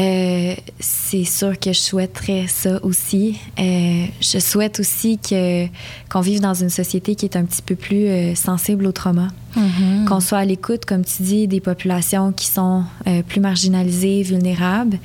[0.00, 3.38] Euh, c'est sûr que je souhaiterais ça aussi.
[3.58, 5.66] Euh, je souhaite aussi que
[6.10, 9.28] qu'on vive dans une société qui est un petit peu plus euh, sensible au trauma,
[9.56, 10.06] mm-hmm.
[10.06, 12.84] qu'on soit à l'écoute, comme tu dis, des populations qui sont
[13.28, 14.98] plus marginalisées, vulnérables,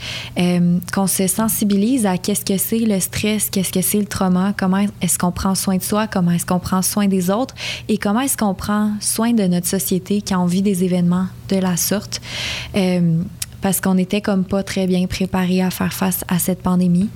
[0.93, 4.85] qu'on se sensibilise à qu'est-ce que c'est le stress, qu'est-ce que c'est le trauma, comment
[5.01, 7.55] est-ce qu'on prend soin de soi, comment est-ce qu'on prend soin des autres
[7.89, 11.57] et comment est-ce qu'on prend soin de notre société quand on vit des événements de
[11.57, 12.21] la sorte
[13.65, 17.09] parce qu'on était comme pas très bien préparé à faire face à cette pandémie.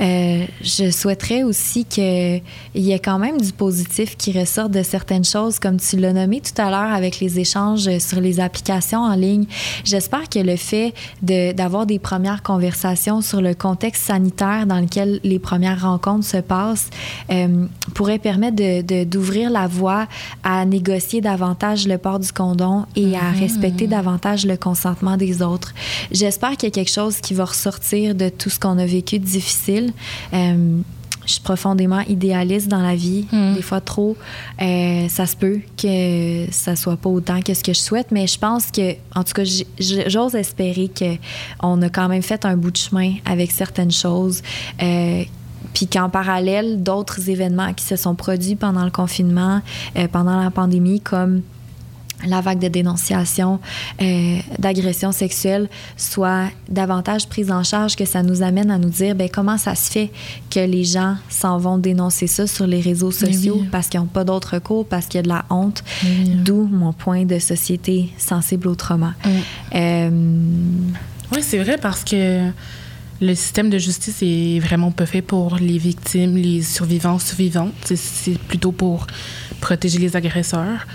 [0.00, 2.42] Euh, je souhaiterais aussi qu'il
[2.76, 6.40] y ait quand même du positif qui ressorte de certaines choses, comme tu l'as nommé
[6.42, 9.46] tout à l'heure avec les échanges sur les applications en ligne.
[9.82, 15.40] J'espère que le fait d'avoir des premières conversations sur le contexte sanitaire dans lequel les
[15.40, 16.88] premières rencontres se passent
[17.32, 18.54] euh, pourrait permettre
[19.06, 20.06] d'ouvrir de, la voie
[20.44, 23.40] à négocier davantage le port du condom et à mm-hmm.
[23.40, 25.74] respecter davantage le consentement des autres.
[26.10, 29.18] J'espère qu'il y a quelque chose qui va ressortir de tout ce qu'on a vécu
[29.18, 29.92] de difficile.
[30.32, 30.78] Euh,
[31.26, 33.54] je suis profondément idéaliste dans la vie, hmm.
[33.54, 34.16] des fois trop.
[34.60, 38.26] Euh, ça se peut que ça soit pas autant que ce que je souhaite, mais
[38.26, 39.44] je pense que, en tout cas,
[39.78, 44.42] j'ose espérer qu'on a quand même fait un bout de chemin avec certaines choses.
[44.82, 45.22] Euh,
[45.74, 49.60] puis qu'en parallèle, d'autres événements qui se sont produits pendant le confinement,
[50.10, 51.42] pendant la pandémie, comme
[52.26, 53.60] la vague de dénonciation
[54.00, 59.14] euh, d'agression sexuelle soit davantage prise en charge, que ça nous amène à nous dire
[59.14, 60.10] ben, comment ça se fait
[60.50, 64.24] que les gens s'en vont dénoncer ça sur les réseaux sociaux parce qu'ils n'ont pas
[64.24, 65.82] d'autre recours, parce qu'il y a de la honte,
[66.44, 69.14] d'où mon point de société sensible au trauma.
[69.74, 70.10] Euh,
[71.32, 72.50] oui, c'est vrai parce que
[73.20, 77.72] le système de justice est vraiment pas fait pour les victimes, les survivants, survivantes.
[77.84, 79.06] C'est plutôt pour
[79.60, 80.86] protéger les agresseurs.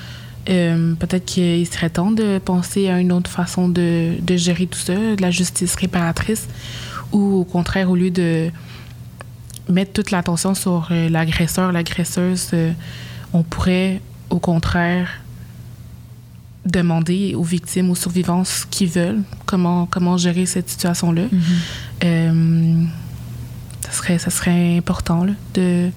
[0.48, 4.78] Euh, peut-être qu'il serait temps de penser à une autre façon de, de, gérer tout
[4.78, 6.48] ça, de la justice réparatrice,
[7.12, 8.52] ou au contraire, au lieu de
[9.68, 12.72] mettre toute l'attention sur euh, l'agresseur, l'agresseuse, euh,
[13.34, 15.10] on pourrait au contraire
[16.66, 21.24] demander aux victimes, aux survivants ce qu'ils veulent, comment, comment gérer cette situation-là.
[22.02, 22.88] Mm-hmm.
[23.82, 25.90] ça, serait, ça serait important là, de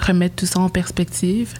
[0.00, 1.54] remettre tout ça en perspective.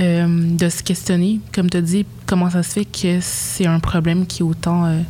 [0.00, 3.78] Euh, de se questionner, comme tu as dit, comment ça se fait que c'est un
[3.78, 5.00] problème qui est autant, euh,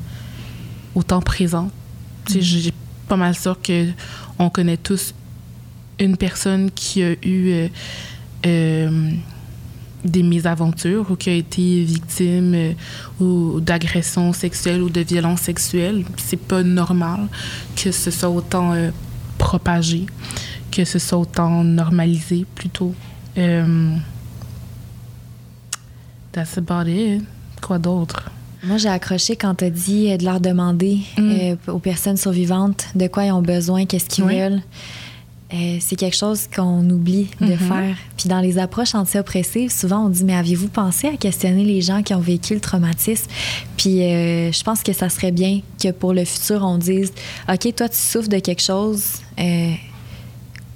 [0.96, 1.70] autant présent.
[2.28, 2.40] Mm.
[2.40, 2.72] J'ai
[3.06, 3.86] pas mal sûr que
[4.40, 5.14] on connaît tous
[6.00, 7.68] une personne qui a eu
[8.44, 9.10] euh,
[10.04, 12.74] des mésaventures ou qui a été victime
[13.20, 16.04] ou d'agression sexuelle ou de violence sexuelle.
[16.16, 17.28] C'est pas normal
[17.76, 18.74] que ce soit autant
[19.38, 20.06] propagé,
[20.72, 22.96] que ce soit autant normalisé plutôt.
[26.32, 27.22] That's about it.
[27.60, 28.30] Quoi d'autre?
[28.64, 31.30] Moi, j'ai accroché quand tu as dit euh, de leur demander mm.
[31.30, 34.62] euh, aux personnes survivantes de quoi ils ont besoin, qu'est-ce qu'ils veulent.
[35.52, 37.56] Euh, c'est quelque chose qu'on oublie de mm-hmm.
[37.58, 37.96] faire.
[38.16, 42.02] Puis dans les approches anti-oppressives, souvent on dit Mais aviez-vous pensé à questionner les gens
[42.02, 43.26] qui ont vécu le traumatisme?
[43.76, 47.12] Puis je pense que ça serait bien que pour le futur, on dise
[47.52, 49.20] OK, toi, tu souffres de quelque chose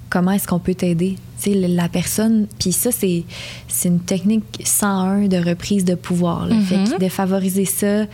[0.09, 1.17] comment est-ce qu'on peut t'aider?
[1.45, 3.23] la personne, puis ça, c'est,
[3.85, 6.47] une technique 101 de reprise de pouvoir.
[6.67, 6.99] Fait mm-hmm.
[6.99, 8.05] de favoriser ça, euh,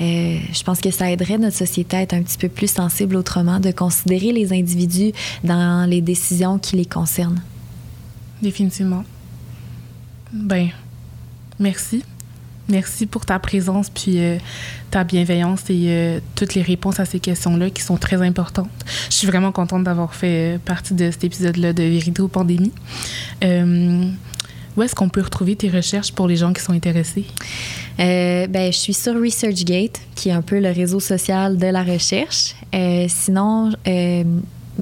[0.00, 3.60] je pense que ça aiderait notre société à être un petit peu plus sensible autrement,
[3.60, 5.12] de considérer les individus
[5.44, 7.40] dans les décisions qui les concernent.
[8.42, 9.04] Définitivement.
[10.32, 10.68] Ben,
[11.58, 12.02] merci.
[12.68, 14.38] Merci pour ta présence puis euh,
[14.90, 18.70] ta bienveillance et euh, toutes les réponses à ces questions-là qui sont très importantes.
[19.10, 22.72] Je suis vraiment contente d'avoir fait euh, partie de cet épisode-là de Vérité ou Pandémie.
[23.42, 27.24] où est-ce qu'on peut retrouver tes recherches pour les gens qui sont intéressés?
[27.98, 32.54] ben, je suis sur ResearchGate, qui est un peu le réseau social de la recherche.
[33.08, 33.72] sinon,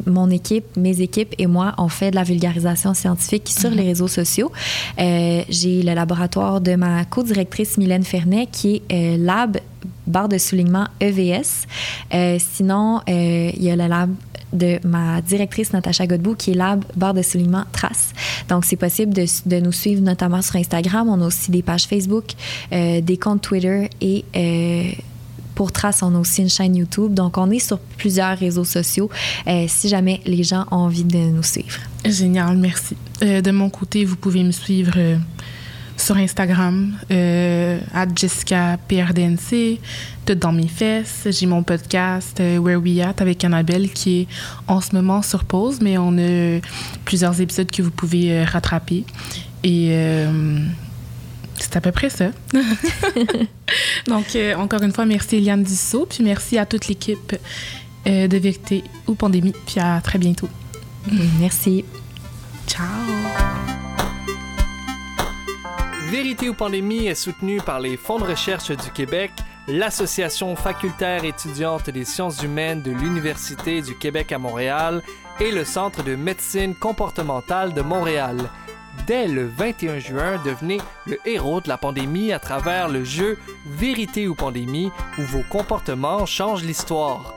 [0.06, 4.08] mon équipe, mes équipes et moi, on fait de la vulgarisation scientifique sur les réseaux
[4.08, 4.50] sociaux.
[4.98, 9.58] Euh, j'ai le laboratoire de ma co-directrice Mylène Fernet qui est euh, Lab
[10.06, 11.66] barre de soulignement EVS.
[12.14, 14.10] Euh, sinon, il y a le lab
[14.52, 18.12] de ma directrice Natacha Godbout qui est Lab barre de soulignement Trace.
[18.48, 21.08] Donc, c'est possible de, de, nous suivre notamment sur Instagram.
[21.08, 22.32] On a aussi des pages Facebook,
[22.72, 24.24] des comptes Twitter et
[25.60, 27.12] pour Trace, on a aussi une chaîne YouTube.
[27.12, 29.10] Donc, on est sur plusieurs réseaux sociaux
[29.46, 31.78] euh, si jamais les gens ont envie de nous suivre.
[32.02, 32.96] Génial, merci.
[33.22, 35.18] Euh, de mon côté, vous pouvez me suivre euh,
[35.98, 38.78] sur Instagram, à Jessica
[40.24, 41.28] tout dans mes fesses.
[41.30, 44.28] J'ai mon podcast Where We At avec Annabelle qui est
[44.66, 46.60] en ce moment sur pause, mais on a
[47.04, 49.04] plusieurs épisodes que vous pouvez rattraper.
[49.62, 49.94] Et
[51.60, 52.26] c'est à peu près ça.
[54.06, 57.36] Donc, euh, encore une fois, merci Eliane Dussault, puis merci à toute l'équipe
[58.06, 60.48] euh, de Vérité ou Pandémie, puis à très bientôt.
[61.38, 61.84] Merci.
[62.66, 62.86] Ciao.
[66.10, 69.30] Vérité ou Pandémie est soutenue par les fonds de recherche du Québec,
[69.68, 75.02] l'Association facultaire étudiante des sciences humaines de l'Université du Québec à Montréal
[75.38, 78.50] et le Centre de médecine comportementale de Montréal
[79.06, 84.28] dès le 21 juin, devenez le héros de la pandémie à travers le jeu Vérité
[84.28, 87.34] ou Pandémie où vos comportements changent l'histoire.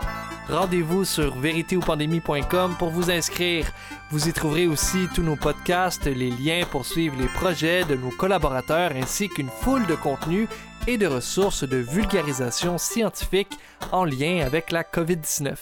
[0.49, 3.71] Rendez-vous sur véritéoupandémie.com pour vous inscrire.
[4.11, 8.11] Vous y trouverez aussi tous nos podcasts, les liens pour suivre les projets de nos
[8.11, 10.49] collaborateurs ainsi qu'une foule de contenus
[10.85, 13.57] et de ressources de vulgarisation scientifique
[13.91, 15.55] en lien avec la COVID-19.